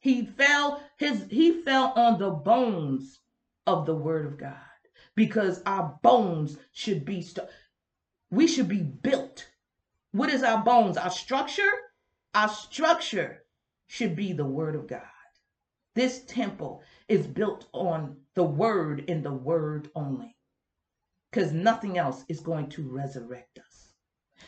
He 0.00 0.26
fell 0.26 0.82
his 0.98 1.26
he 1.30 1.62
fell 1.62 1.92
on 1.94 2.18
the 2.18 2.30
bones 2.30 3.20
of 3.68 3.86
the 3.86 3.94
word 3.94 4.26
of 4.26 4.36
God 4.36 4.73
because 5.14 5.62
our 5.66 5.98
bones 6.02 6.58
should 6.72 7.04
be 7.04 7.22
st- 7.22 7.48
we 8.30 8.46
should 8.46 8.68
be 8.68 8.82
built. 8.82 9.48
What 10.12 10.30
is 10.30 10.42
our 10.42 10.62
bones? 10.62 10.96
Our 10.96 11.10
structure? 11.10 11.70
Our 12.34 12.48
structure 12.48 13.44
should 13.86 14.16
be 14.16 14.32
the 14.32 14.44
word 14.44 14.74
of 14.74 14.86
God. 14.86 15.02
This 15.94 16.24
temple 16.24 16.82
is 17.08 17.26
built 17.26 17.68
on 17.72 18.16
the 18.34 18.44
word 18.44 19.04
and 19.08 19.24
the 19.24 19.32
word 19.32 19.90
only 19.94 20.36
because 21.30 21.52
nothing 21.52 21.98
else 21.98 22.24
is 22.28 22.40
going 22.40 22.68
to 22.70 22.88
resurrect 22.88 23.58
us. 23.58 23.94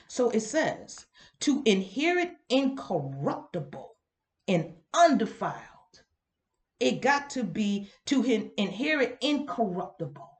So 0.09 0.31
it 0.31 0.41
says, 0.41 1.07
to 1.41 1.63
inherit 1.65 2.37
incorruptible 2.49 3.97
and 4.49 4.75
undefiled. 4.95 6.03
It 6.79 7.01
got 7.01 7.31
to 7.31 7.43
be 7.43 7.91
to 8.07 8.51
inherit 8.57 9.19
incorruptible. 9.21 10.36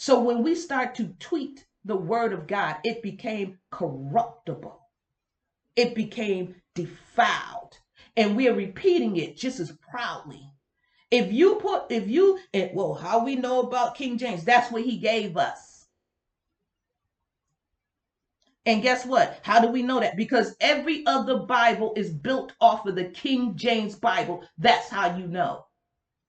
So 0.00 0.20
when 0.20 0.44
we 0.44 0.54
start 0.54 0.94
to 0.94 1.08
tweet 1.18 1.66
the 1.84 1.96
word 1.96 2.32
of 2.32 2.46
God, 2.46 2.76
it 2.84 3.02
became 3.02 3.58
corruptible. 3.72 4.80
It 5.74 5.96
became 5.96 6.54
defiled. 6.76 7.76
And 8.16 8.36
we 8.36 8.48
are 8.48 8.54
repeating 8.54 9.16
it 9.16 9.36
just 9.36 9.58
as 9.58 9.72
proudly. 9.90 10.52
If 11.10 11.32
you 11.32 11.56
put, 11.56 11.90
if 11.90 12.06
you, 12.06 12.38
and 12.54 12.70
well, 12.74 12.94
how 12.94 13.24
we 13.24 13.34
know 13.34 13.58
about 13.62 13.96
King 13.96 14.18
James, 14.18 14.44
that's 14.44 14.70
what 14.70 14.82
he 14.82 14.98
gave 14.98 15.36
us. 15.36 15.88
And 18.64 18.82
guess 18.82 19.04
what? 19.04 19.40
How 19.42 19.60
do 19.60 19.66
we 19.66 19.82
know 19.82 19.98
that? 19.98 20.16
Because 20.16 20.54
every 20.60 21.04
other 21.06 21.38
Bible 21.38 21.92
is 21.96 22.10
built 22.12 22.52
off 22.60 22.86
of 22.86 22.94
the 22.94 23.06
King 23.06 23.56
James 23.56 23.96
Bible. 23.96 24.44
That's 24.58 24.90
how 24.90 25.16
you 25.16 25.26
know. 25.26 25.64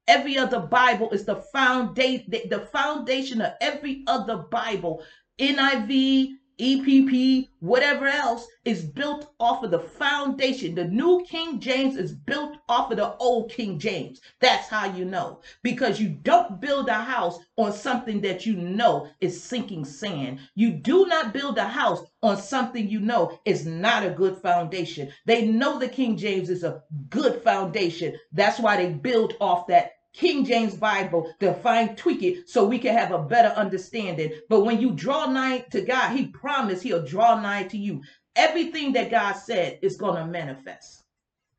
Every 0.09 0.39
other 0.39 0.59
Bible 0.59 1.11
is 1.11 1.25
the 1.25 1.35
foundation, 1.35 2.31
the 2.31 2.67
foundation 2.71 3.41
of 3.41 3.53
every 3.61 4.03
other 4.07 4.37
Bible. 4.37 5.03
NIV, 5.37 6.29
EPP, 6.59 7.47
whatever 7.59 8.07
else 8.07 8.47
is 8.65 8.83
built 8.83 9.31
off 9.39 9.63
of 9.63 9.69
the 9.69 9.79
foundation. 9.79 10.73
The 10.73 10.85
new 10.85 11.23
King 11.29 11.59
James 11.59 11.95
is 11.95 12.11
built 12.11 12.57
off 12.67 12.89
of 12.89 12.97
the 12.97 13.15
old 13.17 13.51
King 13.51 13.77
James. 13.77 14.19
That's 14.41 14.67
how 14.67 14.91
you 14.93 15.05
know. 15.05 15.41
Because 15.61 16.01
you 16.01 16.09
don't 16.09 16.59
build 16.59 16.89
a 16.89 16.95
house 16.95 17.37
on 17.55 17.71
something 17.71 18.19
that 18.21 18.47
you 18.47 18.55
know 18.55 19.09
is 19.21 19.41
sinking 19.41 19.85
sand. 19.85 20.39
You 20.55 20.71
do 20.71 21.05
not 21.05 21.33
build 21.33 21.59
a 21.59 21.67
house 21.67 22.01
on 22.23 22.35
something 22.37 22.89
you 22.89 22.99
know 22.99 23.39
is 23.45 23.67
not 23.67 24.03
a 24.03 24.09
good 24.09 24.37
foundation. 24.37 25.11
They 25.27 25.45
know 25.45 25.77
the 25.77 25.87
King 25.87 26.17
James 26.17 26.49
is 26.49 26.63
a 26.63 26.81
good 27.11 27.43
foundation. 27.43 28.17
That's 28.33 28.59
why 28.59 28.77
they 28.77 28.91
build 28.91 29.35
off 29.39 29.67
that 29.67 29.91
King 30.13 30.45
James 30.45 30.75
Bible 30.75 31.33
to 31.39 31.53
fine 31.53 31.95
tweak 31.95 32.23
it 32.23 32.49
so 32.49 32.65
we 32.65 32.79
can 32.79 32.95
have 32.95 33.11
a 33.11 33.23
better 33.23 33.49
understanding. 33.49 34.31
But 34.49 34.65
when 34.65 34.81
you 34.81 34.91
draw 34.91 35.27
nigh 35.27 35.59
to 35.71 35.81
God, 35.81 36.15
He 36.15 36.27
promised 36.27 36.83
He'll 36.83 37.05
draw 37.05 37.39
nigh 37.39 37.63
to 37.63 37.77
you. 37.77 38.01
Everything 38.35 38.93
that 38.93 39.11
God 39.11 39.33
said 39.33 39.79
is 39.81 39.97
going 39.97 40.15
to 40.15 40.25
manifest 40.25 41.03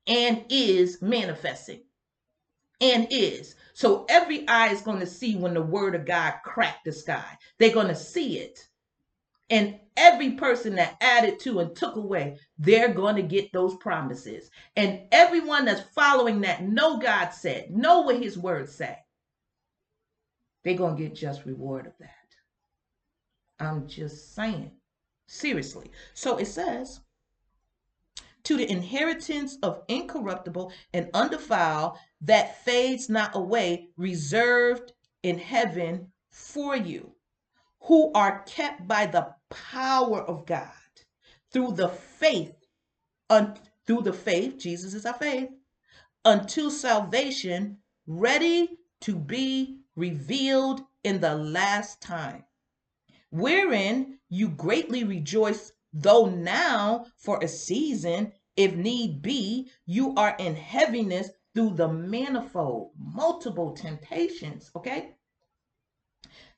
and 0.06 0.44
is 0.48 1.00
manifesting 1.02 1.82
and 2.80 3.06
is. 3.10 3.54
So 3.74 4.06
every 4.08 4.46
eye 4.48 4.68
is 4.68 4.82
going 4.82 5.00
to 5.00 5.06
see 5.06 5.36
when 5.36 5.54
the 5.54 5.62
word 5.62 5.94
of 5.94 6.06
God 6.06 6.34
cracked 6.44 6.84
the 6.84 6.92
sky. 6.92 7.38
They're 7.58 7.74
going 7.74 7.88
to 7.88 7.94
see 7.94 8.38
it. 8.38 8.68
And 9.50 9.80
every 9.96 10.32
person 10.32 10.76
that 10.76 10.96
added 11.00 11.40
to 11.40 11.58
and 11.58 11.74
took 11.74 11.96
away, 11.96 12.38
they're 12.58 12.94
going 12.94 13.16
to 13.16 13.22
get 13.22 13.52
those 13.52 13.76
promises. 13.76 14.50
And 14.76 15.02
everyone 15.10 15.64
that's 15.64 15.82
following 15.92 16.40
that, 16.42 16.62
know 16.62 16.98
God 16.98 17.30
said, 17.30 17.70
know 17.70 18.00
what 18.00 18.22
his 18.22 18.38
words 18.38 18.72
say. 18.72 18.96
They're 20.62 20.74
going 20.74 20.96
to 20.96 21.02
get 21.02 21.14
just 21.14 21.44
reward 21.44 21.86
of 21.86 21.92
that. 21.98 22.10
I'm 23.58 23.88
just 23.88 24.34
saying. 24.34 24.70
Seriously. 25.26 25.90
So 26.14 26.38
it 26.38 26.46
says, 26.46 27.00
to 28.44 28.56
the 28.56 28.70
inheritance 28.70 29.58
of 29.62 29.82
incorruptible 29.88 30.72
and 30.92 31.10
undefiled 31.12 31.98
that 32.22 32.64
fades 32.64 33.08
not 33.08 33.36
away, 33.36 33.88
reserved 33.96 34.92
in 35.22 35.38
heaven 35.38 36.08
for 36.30 36.76
you 36.76 37.12
who 37.80 38.12
are 38.12 38.42
kept 38.44 38.86
by 38.86 39.06
the 39.06 39.34
power 39.50 40.22
of 40.22 40.46
God 40.46 40.72
through 41.52 41.72
the 41.72 41.88
faith, 41.88 42.54
un, 43.28 43.58
through 43.86 44.02
the 44.02 44.12
faith, 44.12 44.58
Jesus 44.58 44.94
is 44.94 45.04
our 45.04 45.14
faith, 45.14 45.50
unto 46.24 46.70
salvation, 46.70 47.78
ready 48.06 48.78
to 49.02 49.14
be 49.14 49.80
revealed 49.96 50.82
in 51.04 51.20
the 51.20 51.34
last 51.34 52.00
time, 52.00 52.44
wherein 53.30 54.18
you 54.28 54.48
greatly 54.48 55.04
rejoice, 55.04 55.72
though 55.92 56.26
now 56.26 57.06
for 57.16 57.42
a 57.42 57.48
season, 57.48 58.32
if 58.56 58.74
need 58.74 59.22
be, 59.22 59.70
you 59.86 60.14
are 60.16 60.36
in 60.38 60.54
heaviness 60.54 61.30
through 61.54 61.74
the 61.74 61.88
manifold, 61.88 62.92
multiple 62.96 63.72
temptations, 63.72 64.70
okay? 64.76 65.14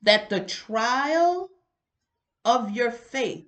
that 0.02 0.28
the 0.28 0.40
trial 0.40 1.48
of 2.44 2.70
your 2.70 2.90
faith, 2.90 3.46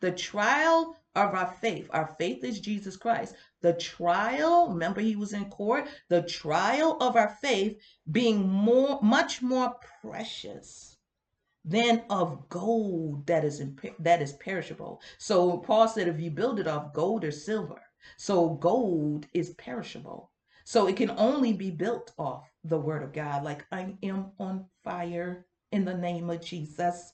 the 0.00 0.12
trial 0.12 0.96
of 1.14 1.34
our 1.34 1.54
faith, 1.60 1.88
our 1.90 2.06
faith 2.18 2.42
is 2.42 2.60
Jesus 2.60 2.96
Christ. 2.96 3.34
The 3.60 3.74
trial, 3.74 4.70
remember 4.70 5.00
he 5.00 5.16
was 5.16 5.32
in 5.32 5.44
court, 5.46 5.86
the 6.08 6.22
trial 6.22 6.96
of 7.00 7.16
our 7.16 7.28
faith 7.40 7.78
being 8.10 8.48
more, 8.48 8.98
much 9.02 9.42
more 9.42 9.76
precious 10.00 10.96
than 11.64 12.02
of 12.10 12.48
gold 12.48 13.26
that 13.26 13.44
is 13.44 13.62
that 14.00 14.20
is 14.20 14.32
perishable. 14.34 15.00
So 15.18 15.58
Paul 15.58 15.86
said, 15.86 16.08
if 16.08 16.20
you 16.20 16.30
build 16.30 16.58
it 16.58 16.66
off 16.66 16.92
gold 16.92 17.24
or 17.24 17.30
silver, 17.30 17.80
so 18.16 18.48
gold 18.48 19.26
is 19.32 19.50
perishable. 19.50 20.30
So 20.64 20.88
it 20.88 20.96
can 20.96 21.10
only 21.10 21.52
be 21.52 21.70
built 21.70 22.12
off 22.18 22.50
the 22.64 22.78
word 22.78 23.02
of 23.02 23.12
God, 23.12 23.44
like 23.44 23.64
I 23.70 23.94
am 24.02 24.32
on 24.38 24.66
fire 24.82 25.46
in 25.70 25.84
the 25.84 25.94
name 25.96 26.30
of 26.30 26.40
Jesus. 26.40 27.12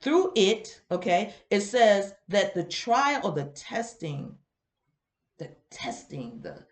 Through 0.00 0.32
it, 0.36 0.80
okay, 0.90 1.34
it 1.50 1.62
says 1.62 2.14
that 2.28 2.54
the 2.54 2.64
trial 2.64 3.20
or 3.24 3.32
the 3.32 3.46
testing, 3.46 4.36
the 5.38 5.50
testing, 5.70 6.40
the 6.40 6.66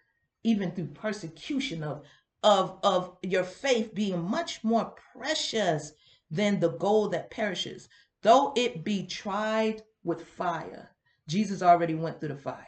even 0.45 0.71
through 0.71 0.89
persecution 0.89 1.83
of 1.83 2.05
of 2.45 2.79
of 2.85 3.17
your 3.23 3.43
faith 3.43 3.95
being 3.95 4.23
much 4.23 4.63
more 4.63 4.95
precious 5.13 5.93
than 6.31 6.61
the 6.61 6.71
gold 6.71 7.13
that 7.13 7.31
perishes, 7.31 7.89
though 8.23 8.53
it 8.57 8.85
be 8.85 9.07
tried 9.07 9.83
with 10.05 10.23
fire. 10.23 10.91
Jesus 11.27 11.63
already 11.63 11.95
went 11.95 12.21
through 12.21 12.29
the 12.29 12.37
fire. 12.37 12.67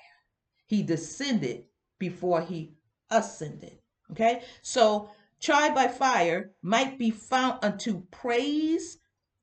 He 0.67 0.83
descended 0.83 1.65
before 2.01 2.43
he 2.43 2.75
ascended. 3.11 3.79
Okay, 4.11 4.43
so 4.63 5.11
tried 5.41 5.75
by 5.75 5.87
fire, 5.87 6.51
might 6.63 6.99
be 6.99 7.11
found 7.11 7.63
unto 7.63 8.03
praise 8.11 8.99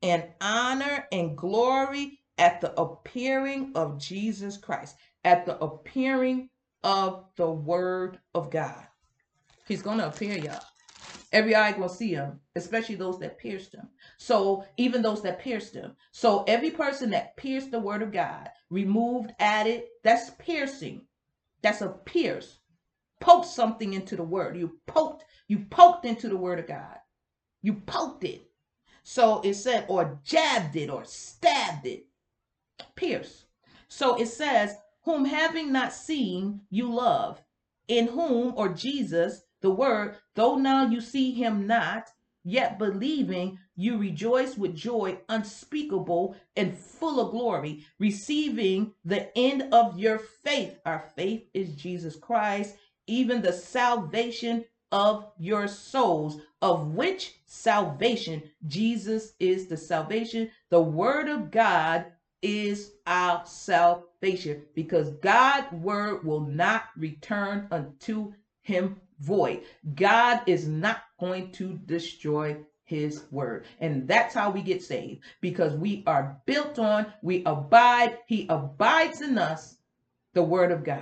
and 0.05 0.23
honor 0.39 1.07
and 1.11 1.35
glory 1.35 2.19
at 2.37 2.61
the 2.61 2.79
appearing 2.79 3.71
of 3.73 3.97
Jesus 3.99 4.55
Christ, 4.55 4.95
at 5.23 5.47
the 5.47 5.57
appearing 5.57 6.49
of 6.83 7.25
the 7.37 7.49
Word 7.49 8.19
of 8.35 8.51
God. 8.51 8.85
He's 9.67 9.81
going 9.81 9.97
to 9.97 10.07
appear, 10.07 10.37
y'all. 10.37 10.61
Every 11.31 11.55
eye 11.55 11.71
gonna 11.71 11.89
see 11.89 12.11
him, 12.11 12.39
especially 12.55 12.95
those 12.95 13.19
that 13.19 13.39
pierced 13.39 13.73
him. 13.73 13.89
So 14.17 14.63
even 14.77 15.01
those 15.01 15.23
that 15.23 15.39
pierced 15.39 15.73
him. 15.73 15.95
So 16.11 16.43
every 16.47 16.69
person 16.69 17.09
that 17.09 17.35
pierced 17.35 17.71
the 17.71 17.79
word 17.79 18.03
of 18.03 18.11
God, 18.13 18.49
removed, 18.69 19.33
added, 19.39 19.83
that's 20.03 20.29
piercing. 20.37 21.01
That's 21.61 21.81
a 21.81 21.89
pierce. 21.89 22.59
Poke 23.19 23.43
something 23.43 23.93
into 23.93 24.15
the 24.15 24.23
word. 24.23 24.55
You 24.55 24.79
poked, 24.85 25.25
you 25.47 25.65
poked 25.69 26.05
into 26.05 26.29
the 26.29 26.37
word 26.37 26.59
of 26.59 26.67
God. 26.67 26.97
You 27.63 27.73
poked 27.73 28.23
it. 28.23 28.49
So 29.07 29.39
it 29.41 29.53
said, 29.53 29.85
or 29.87 30.19
jabbed 30.23 30.75
it, 30.75 30.89
or 30.89 31.05
stabbed 31.05 31.85
it. 31.85 32.07
Pierce. 32.95 33.45
So 33.87 34.19
it 34.19 34.25
says, 34.25 34.75
whom 35.03 35.25
having 35.25 35.71
not 35.71 35.93
seen, 35.93 36.61
you 36.71 36.91
love, 36.91 37.39
in 37.87 38.07
whom, 38.07 38.55
or 38.57 38.69
Jesus, 38.69 39.43
the 39.61 39.69
word, 39.69 40.17
though 40.33 40.55
now 40.55 40.87
you 40.87 41.01
see 41.01 41.31
him 41.31 41.67
not, 41.67 42.09
yet 42.43 42.79
believing 42.79 43.59
you 43.75 43.99
rejoice 43.99 44.57
with 44.57 44.75
joy 44.75 45.19
unspeakable 45.29 46.35
and 46.55 46.75
full 46.75 47.19
of 47.19 47.29
glory, 47.29 47.85
receiving 47.99 48.91
the 49.03 49.29
end 49.37 49.71
of 49.71 49.99
your 49.99 50.17
faith. 50.17 50.79
Our 50.83 51.07
faith 51.15 51.47
is 51.53 51.75
Jesus 51.75 52.15
Christ, 52.15 52.75
even 53.05 53.43
the 53.43 53.53
salvation 53.53 54.65
of 54.91 55.31
your 55.37 55.67
souls, 55.67 56.41
of 56.61 56.93
which 56.93 57.35
salvation 57.45 58.43
Jesus 58.67 59.33
is 59.39 59.67
the 59.67 59.77
salvation. 59.77 60.49
The 60.69 60.81
word 60.81 61.27
of 61.27 61.51
God 61.51 62.05
is 62.41 62.91
our 63.07 63.45
salvation 63.45 64.63
because 64.75 65.09
God's 65.15 65.71
word 65.73 66.23
will 66.23 66.41
not 66.41 66.83
return 66.95 67.67
unto 67.71 68.33
him 68.61 69.01
void. 69.19 69.63
God 69.95 70.41
is 70.45 70.67
not 70.67 71.01
going 71.19 71.51
to 71.53 71.79
destroy 71.85 72.57
his 72.83 73.23
word. 73.31 73.65
And 73.79 74.07
that's 74.07 74.35
how 74.35 74.51
we 74.51 74.61
get 74.61 74.83
saved 74.83 75.23
because 75.41 75.73
we 75.73 76.03
are 76.05 76.39
built 76.45 76.77
on, 76.77 77.07
we 77.23 77.43
abide, 77.45 78.19
he 78.27 78.45
abides 78.47 79.21
in 79.21 79.37
us, 79.37 79.77
the 80.33 80.43
word 80.43 80.71
of 80.71 80.83
God. 80.83 81.01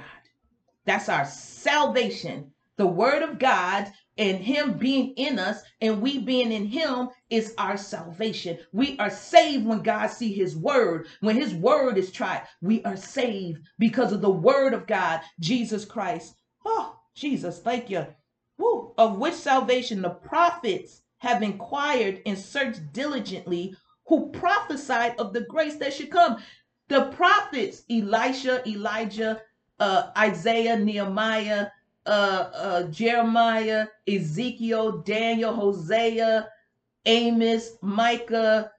That's 0.86 1.10
our 1.10 1.26
salvation. 1.26 2.53
The 2.78 2.88
word 2.88 3.22
of 3.22 3.38
God 3.38 3.92
and 4.18 4.38
him 4.38 4.78
being 4.78 5.14
in 5.16 5.38
us 5.38 5.62
and 5.82 6.02
we 6.02 6.20
being 6.20 6.52
in 6.52 6.66
him 6.66 7.10
is 7.30 7.54
our 7.58 7.78
salvation. 7.78 8.58
We 8.72 8.98
are 9.00 9.10
saved 9.10 9.66
when 9.66 9.82
God 9.82 10.08
see 10.08 10.34
his 10.34 10.56
word. 10.56 11.08
When 11.20 11.36
his 11.36 11.54
word 11.54 11.98
is 11.98 12.12
tried, 12.12 12.48
we 12.62 12.84
are 12.84 12.98
saved 12.98 13.60
because 13.78 14.12
of 14.12 14.22
the 14.22 14.30
word 14.30 14.74
of 14.74 14.88
God, 14.88 15.22
Jesus 15.40 15.86
Christ. 15.86 16.36
Oh, 16.66 17.00
Jesus, 17.16 17.60
thank 17.60 17.90
you. 17.90 18.08
Woo. 18.58 18.94
Of 18.98 19.18
which 19.18 19.36
salvation 19.36 20.02
the 20.02 20.10
prophets 20.10 21.02
have 21.20 21.42
inquired 21.42 22.22
and 22.26 22.38
searched 22.38 22.92
diligently, 22.92 23.76
who 24.08 24.30
prophesied 24.32 25.20
of 25.20 25.34
the 25.34 25.42
grace 25.42 25.78
that 25.78 25.94
should 25.94 26.12
come. 26.12 26.38
The 26.90 27.06
prophets, 27.06 27.84
Elisha, 27.90 28.68
Elijah, 28.68 29.42
uh, 29.80 30.12
Isaiah, 30.18 30.78
Nehemiah, 30.78 31.68
uh, 32.06 32.50
uh, 32.54 32.84
Jeremiah, 32.84 33.88
Ezekiel, 34.08 35.00
Daniel, 35.00 35.54
Hosea, 35.54 36.50
Amos, 37.06 37.78
Micah, 37.82 38.72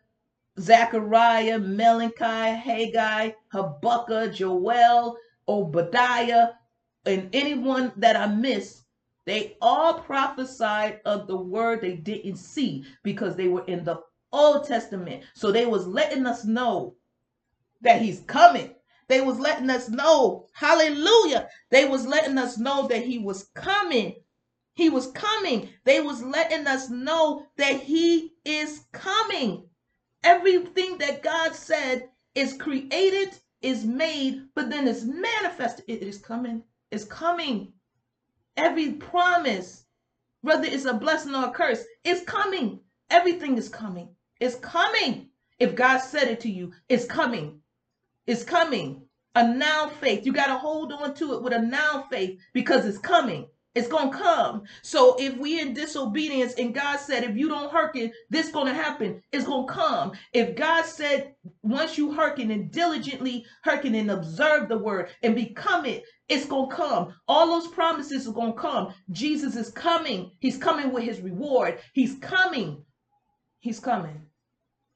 Zechariah, 0.58 1.58
Malachi, 1.58 2.56
Haggai, 2.56 3.32
Habakkuk, 3.48 4.34
Joel, 4.34 5.16
Obadiah, 5.48 6.50
and 7.06 7.28
anyone 7.34 7.92
that 7.96 8.16
I 8.16 8.26
miss, 8.26 8.82
they 9.26 9.56
all 9.60 10.00
prophesied 10.00 11.00
of 11.04 11.26
the 11.26 11.36
word 11.36 11.80
they 11.80 11.96
didn't 11.96 12.36
see 12.36 12.84
because 13.02 13.36
they 13.36 13.48
were 13.48 13.64
in 13.64 13.84
the 13.84 14.00
Old 14.32 14.66
Testament. 14.66 15.24
So 15.34 15.50
they 15.50 15.66
was 15.66 15.86
letting 15.86 16.26
us 16.26 16.44
know 16.44 16.94
that 17.80 18.00
he's 18.00 18.20
coming. 18.20 18.73
They 19.09 19.20
was 19.20 19.38
letting 19.38 19.70
us 19.70 19.88
know, 19.88 20.46
hallelujah. 20.52 21.48
They 21.70 21.86
was 21.86 22.07
letting 22.07 22.38
us 22.38 22.59
know 22.59 22.88
that 22.88 23.05
he 23.05 23.18
was 23.18 23.44
coming. 23.55 24.16
He 24.74 24.90
was 24.90 25.09
coming. 25.12 25.68
They 25.84 26.00
was 26.00 26.22
letting 26.22 26.66
us 26.66 26.90
know 26.90 27.46
that 27.57 27.80
he 27.80 28.32
is 28.44 28.84
coming. 28.92 29.68
Everything 30.24 30.98
that 30.98 31.22
God 31.22 31.55
said 31.55 32.09
is 32.34 32.57
created, 32.57 33.36
is 33.62 33.84
made, 33.84 34.42
but 34.55 34.70
then 34.70 34.88
it's 34.88 35.05
manifested. 35.05 35.84
It 35.88 36.02
is 36.02 36.18
coming 36.18 36.62
It's 36.90 37.05
coming. 37.05 37.72
Every 38.57 38.92
promise, 38.92 39.84
whether 40.42 40.64
it's 40.64 40.84
a 40.84 40.94
blessing 40.94 41.34
or 41.34 41.46
a 41.46 41.50
curse, 41.50 41.84
is 42.05 42.22
coming. 42.22 42.80
Everything 43.11 43.57
is 43.57 43.68
coming. 43.68 44.09
It's 44.40 44.57
coming. 44.57 45.30
If 45.59 45.74
God 45.74 45.98
said 45.98 46.28
it 46.28 46.40
to 46.40 46.50
you, 46.50 46.72
it's 46.88 47.07
coming. 47.07 47.61
It's 48.26 48.44
coming. 48.44 49.02
A 49.34 49.46
now 49.46 49.88
faith. 50.00 50.24
You 50.24 50.32
got 50.32 50.46
to 50.46 50.58
hold 50.58 50.92
on 50.92 51.14
to 51.14 51.34
it 51.34 51.42
with 51.42 51.52
a 51.52 51.60
now 51.60 52.06
faith 52.10 52.38
because 52.52 52.86
it's 52.86 52.98
coming. 52.98 53.48
It's 53.74 53.88
going 53.88 54.12
to 54.12 54.16
come. 54.16 54.62
So 54.82 55.16
if 55.18 55.36
we 55.36 55.60
in 55.60 55.74
disobedience 55.74 56.54
and 56.54 56.72
God 56.72 56.98
said, 57.00 57.24
if 57.24 57.36
you 57.36 57.48
don't 57.48 57.72
hearken, 57.72 58.12
this 58.30 58.50
going 58.50 58.68
to 58.68 58.74
happen. 58.74 59.20
It's 59.32 59.44
going 59.44 59.66
to 59.66 59.72
come. 59.72 60.12
If 60.32 60.54
God 60.54 60.84
said, 60.84 61.34
once 61.62 61.98
you 61.98 62.12
hearken 62.12 62.52
and 62.52 62.70
diligently 62.70 63.44
hearken 63.64 63.96
and 63.96 64.12
observe 64.12 64.68
the 64.68 64.78
word 64.78 65.08
and 65.24 65.34
become 65.34 65.86
it, 65.86 66.04
it's 66.28 66.46
going 66.46 66.70
to 66.70 66.76
come. 66.76 67.14
All 67.26 67.48
those 67.48 67.66
promises 67.72 68.28
are 68.28 68.32
going 68.32 68.52
to 68.52 68.58
come. 68.60 68.94
Jesus 69.10 69.56
is 69.56 69.70
coming. 69.70 70.30
He's 70.38 70.56
coming 70.56 70.92
with 70.92 71.02
his 71.02 71.20
reward. 71.20 71.80
He's 71.94 72.14
coming. 72.20 72.84
He's 73.58 73.80
coming. 73.80 74.22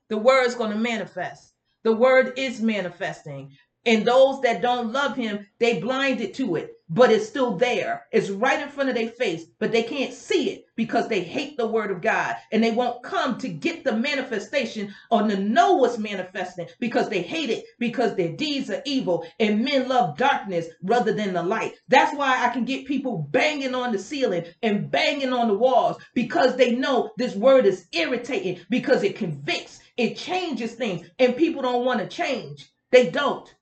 The 0.08 0.18
word 0.18 0.46
is 0.46 0.54
going 0.54 0.70
to 0.70 0.78
manifest. 0.78 1.52
The 1.84 1.92
word 1.92 2.34
is 2.36 2.60
manifesting. 2.60 3.56
And 3.86 4.04
those 4.04 4.40
that 4.42 4.60
don't 4.60 4.92
love 4.92 5.16
him, 5.16 5.46
they 5.60 5.80
blinded 5.80 6.34
to 6.34 6.56
it, 6.56 6.72
but 6.90 7.10
it's 7.10 7.26
still 7.28 7.56
there. 7.56 8.06
It's 8.12 8.28
right 8.28 8.60
in 8.60 8.68
front 8.68 8.90
of 8.90 8.96
their 8.96 9.08
face, 9.08 9.46
but 9.58 9.72
they 9.72 9.82
can't 9.82 10.12
see 10.12 10.50
it 10.50 10.64
because 10.76 11.08
they 11.08 11.20
hate 11.20 11.56
the 11.56 11.66
word 11.66 11.90
of 11.90 12.02
God 12.02 12.36
and 12.52 12.62
they 12.62 12.70
won't 12.72 13.02
come 13.02 13.38
to 13.38 13.48
get 13.48 13.84
the 13.84 13.92
manifestation 13.96 14.94
or 15.10 15.22
to 15.22 15.36
know 15.36 15.74
what's 15.76 15.98
manifesting 15.98 16.68
because 16.80 17.08
they 17.08 17.22
hate 17.22 17.50
it 17.50 17.64
because 17.78 18.14
their 18.14 18.32
deeds 18.36 18.70
are 18.70 18.82
evil 18.84 19.24
and 19.40 19.64
men 19.64 19.88
love 19.88 20.18
darkness 20.18 20.66
rather 20.82 21.12
than 21.14 21.32
the 21.32 21.42
light. 21.42 21.74
That's 21.88 22.14
why 22.16 22.44
I 22.46 22.50
can 22.50 22.64
get 22.64 22.86
people 22.86 23.26
banging 23.30 23.74
on 23.74 23.92
the 23.92 23.98
ceiling 23.98 24.44
and 24.62 24.90
banging 24.90 25.32
on 25.32 25.48
the 25.48 25.54
walls 25.54 25.96
because 26.14 26.56
they 26.56 26.72
know 26.74 27.10
this 27.16 27.34
word 27.34 27.64
is 27.66 27.86
irritating 27.92 28.60
because 28.68 29.02
it 29.02 29.16
convicts, 29.16 29.80
it 29.98 30.16
changes 30.16 30.74
things, 30.74 31.10
and 31.18 31.36
people 31.36 31.60
don't 31.60 31.84
want 31.84 32.00
to 32.00 32.06
change. 32.06 32.70
They 32.90 33.10
don't. 33.10 33.52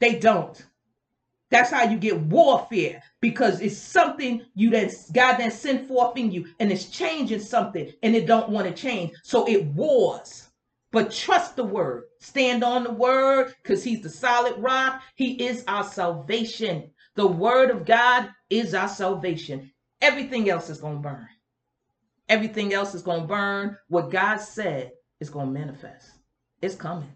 They 0.00 0.18
don't. 0.18 0.66
That's 1.50 1.70
how 1.70 1.84
you 1.84 1.98
get 1.98 2.18
warfare 2.18 3.02
because 3.20 3.60
it's 3.60 3.76
something 3.76 4.44
you 4.56 4.70
that 4.70 4.92
God 5.12 5.36
that 5.36 5.52
sent 5.52 5.86
forth 5.86 6.16
in 6.16 6.32
you 6.32 6.46
and 6.58 6.72
it's 6.72 6.86
changing 6.86 7.38
something 7.38 7.92
and 8.02 8.16
it 8.16 8.26
don't 8.26 8.48
want 8.48 8.66
to 8.66 8.74
change. 8.74 9.12
So 9.22 9.46
it 9.46 9.64
wars. 9.66 10.48
But 10.90 11.12
trust 11.12 11.54
the 11.54 11.64
word. 11.64 12.04
Stand 12.18 12.64
on 12.64 12.82
the 12.82 12.92
word 12.92 13.54
because 13.62 13.84
he's 13.84 14.00
the 14.00 14.08
solid 14.08 14.58
rock. 14.58 15.02
He 15.14 15.44
is 15.44 15.64
our 15.68 15.84
salvation. 15.84 16.90
The 17.14 17.26
word 17.26 17.70
of 17.70 17.84
God 17.84 18.30
is 18.50 18.74
our 18.74 18.88
salvation. 18.88 19.70
Everything 20.00 20.50
else 20.50 20.70
is 20.70 20.78
to 20.78 20.88
burn. 20.88 21.28
Everything 22.28 22.72
else 22.72 22.94
is 22.94 23.02
to 23.02 23.20
burn. 23.20 23.76
What 23.88 24.10
God 24.10 24.38
said 24.38 24.92
is 25.20 25.30
going 25.30 25.46
to 25.46 25.52
manifest. 25.52 26.10
It's 26.62 26.74
coming. 26.74 27.12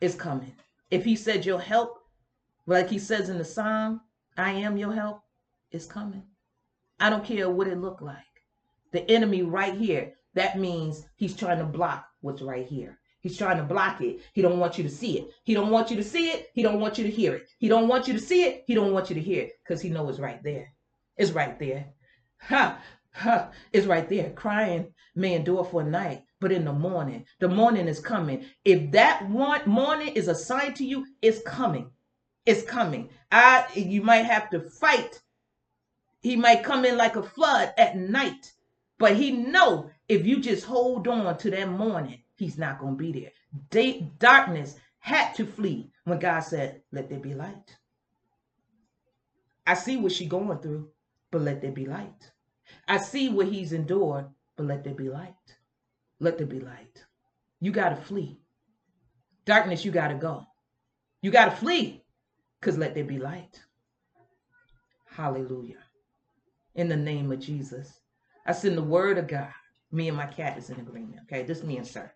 It's 0.00 0.14
coming. 0.14 0.52
If 0.90 1.04
he 1.04 1.16
said 1.16 1.46
your 1.46 1.60
help, 1.60 1.98
like 2.66 2.88
he 2.88 2.98
says 2.98 3.28
in 3.28 3.38
the 3.38 3.44
Psalm, 3.44 4.00
I 4.36 4.50
am 4.50 4.76
your 4.76 4.92
help, 4.92 5.22
it's 5.70 5.86
coming. 5.86 6.22
I 7.00 7.10
don't 7.10 7.24
care 7.24 7.48
what 7.50 7.68
it 7.68 7.78
look 7.78 8.00
like. 8.00 8.16
The 8.92 9.08
enemy 9.10 9.42
right 9.42 9.74
here, 9.74 10.14
that 10.34 10.58
means 10.58 11.06
he's 11.16 11.36
trying 11.36 11.58
to 11.58 11.64
block 11.64 12.06
what's 12.20 12.42
right 12.42 12.66
here. 12.66 12.98
He's 13.20 13.36
trying 13.36 13.56
to 13.56 13.64
block 13.64 14.00
it. 14.02 14.20
He 14.34 14.42
don't 14.42 14.60
want 14.60 14.78
you 14.78 14.84
to 14.84 14.90
see 14.90 15.18
it. 15.18 15.32
He 15.42 15.54
don't 15.54 15.70
want 15.70 15.90
you 15.90 15.96
to 15.96 16.04
see 16.04 16.28
it. 16.28 16.50
He 16.54 16.62
don't 16.62 16.80
want 16.80 16.96
you 16.96 17.04
to 17.04 17.10
hear 17.10 17.34
it. 17.34 17.48
He 17.58 17.68
don't 17.68 17.88
want 17.88 18.06
you 18.06 18.14
to 18.14 18.20
see 18.20 18.44
it. 18.44 18.62
He 18.66 18.74
don't 18.74 18.92
want 18.92 19.10
you 19.10 19.14
to 19.14 19.20
hear 19.20 19.42
it 19.42 19.52
because 19.64 19.82
he 19.82 19.88
knows 19.88 20.10
it's 20.10 20.18
right 20.20 20.42
there. 20.44 20.72
It's 21.16 21.32
right 21.32 21.58
there. 21.58 21.86
Ha, 22.42 22.78
ha, 23.16 23.50
it's 23.72 23.86
right 23.86 24.08
there. 24.08 24.30
Crying 24.30 24.92
may 25.14 25.34
endure 25.34 25.64
for 25.64 25.80
a 25.80 25.84
night, 25.84 26.22
but 26.40 26.52
in 26.52 26.64
the 26.64 26.72
morning, 26.72 27.24
the 27.40 27.48
morning 27.48 27.88
is 27.88 28.00
coming. 28.00 28.44
If 28.64 28.92
that 28.92 29.28
one 29.28 29.62
morning 29.66 30.08
is 30.08 30.28
assigned 30.28 30.76
to 30.76 30.84
you, 30.84 31.06
it's 31.22 31.42
coming. 31.42 31.90
It's 32.44 32.62
coming. 32.62 33.08
I 33.32 33.66
you 33.74 34.02
might 34.02 34.24
have 34.26 34.50
to 34.50 34.60
fight. 34.60 35.20
He 36.20 36.36
might 36.36 36.64
come 36.64 36.84
in 36.84 36.96
like 36.96 37.16
a 37.16 37.22
flood 37.22 37.72
at 37.78 37.96
night. 37.96 38.52
But 38.98 39.16
he 39.16 39.30
know 39.30 39.90
if 40.08 40.26
you 40.26 40.40
just 40.40 40.64
hold 40.64 41.06
on 41.08 41.36
to 41.38 41.50
that 41.50 41.68
morning, 41.68 42.22
he's 42.36 42.58
not 42.58 42.80
to 42.80 42.90
be 42.92 43.12
there. 43.12 43.32
Day, 43.70 44.10
darkness 44.18 44.76
had 44.98 45.34
to 45.34 45.46
flee 45.46 45.90
when 46.04 46.18
God 46.18 46.40
said, 46.40 46.82
let 46.92 47.08
there 47.10 47.18
be 47.18 47.34
light. 47.34 47.76
I 49.66 49.74
see 49.74 49.96
what 49.96 50.12
she's 50.12 50.28
going 50.28 50.58
through, 50.58 50.88
but 51.30 51.42
let 51.42 51.60
there 51.60 51.72
be 51.72 51.86
light. 51.86 52.30
I 52.88 52.98
see 52.98 53.28
what 53.28 53.48
he's 53.48 53.72
endured, 53.72 54.26
but 54.56 54.66
let 54.66 54.84
there 54.84 54.94
be 54.94 55.08
light. 55.08 55.34
Let 56.20 56.38
there 56.38 56.46
be 56.46 56.60
light. 56.60 57.04
You 57.60 57.72
got 57.72 57.90
to 57.90 57.96
flee. 57.96 58.38
Darkness, 59.44 59.84
you 59.84 59.90
got 59.90 60.08
to 60.08 60.14
go. 60.14 60.46
You 61.22 61.30
got 61.30 61.46
to 61.46 61.56
flee 61.56 62.04
because 62.60 62.78
let 62.78 62.94
there 62.94 63.04
be 63.04 63.18
light. 63.18 63.60
Hallelujah. 65.06 65.78
In 66.74 66.88
the 66.88 66.96
name 66.96 67.32
of 67.32 67.40
Jesus. 67.40 68.00
I 68.44 68.52
send 68.52 68.76
the 68.76 68.82
word 68.82 69.18
of 69.18 69.26
God. 69.26 69.52
Me 69.90 70.08
and 70.08 70.16
my 70.16 70.26
cat 70.26 70.58
is 70.58 70.70
in 70.70 70.78
agreement. 70.78 71.22
Okay, 71.22 71.42
this 71.42 71.62
me 71.62 71.78
and 71.78 71.86
sir. 71.86 72.10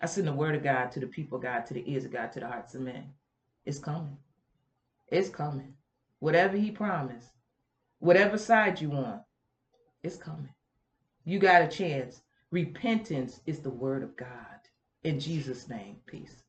I 0.00 0.06
send 0.06 0.26
the 0.26 0.32
word 0.32 0.54
of 0.54 0.62
God 0.62 0.90
to 0.92 1.00
the 1.00 1.06
people, 1.06 1.38
God, 1.38 1.64
to 1.66 1.74
the 1.74 1.90
ears 1.90 2.04
of 2.04 2.12
God, 2.12 2.32
to 2.32 2.40
the 2.40 2.46
hearts 2.46 2.74
of 2.74 2.82
men. 2.82 3.12
It's 3.64 3.78
coming. 3.78 4.18
It's 5.08 5.28
coming. 5.28 5.74
Whatever 6.18 6.56
he 6.56 6.70
promised, 6.70 7.30
whatever 8.04 8.36
side 8.36 8.80
you 8.82 8.90
want, 8.90 9.22
it's 10.02 10.16
coming. 10.16 10.50
You 11.24 11.38
got 11.38 11.62
a 11.62 11.68
chance. 11.68 12.20
Repentance 12.50 13.40
is 13.46 13.60
the 13.60 13.70
word 13.70 14.02
of 14.02 14.14
God. 14.16 14.28
In 15.04 15.18
Jesus' 15.18 15.68
name, 15.70 15.96
peace. 16.06 16.43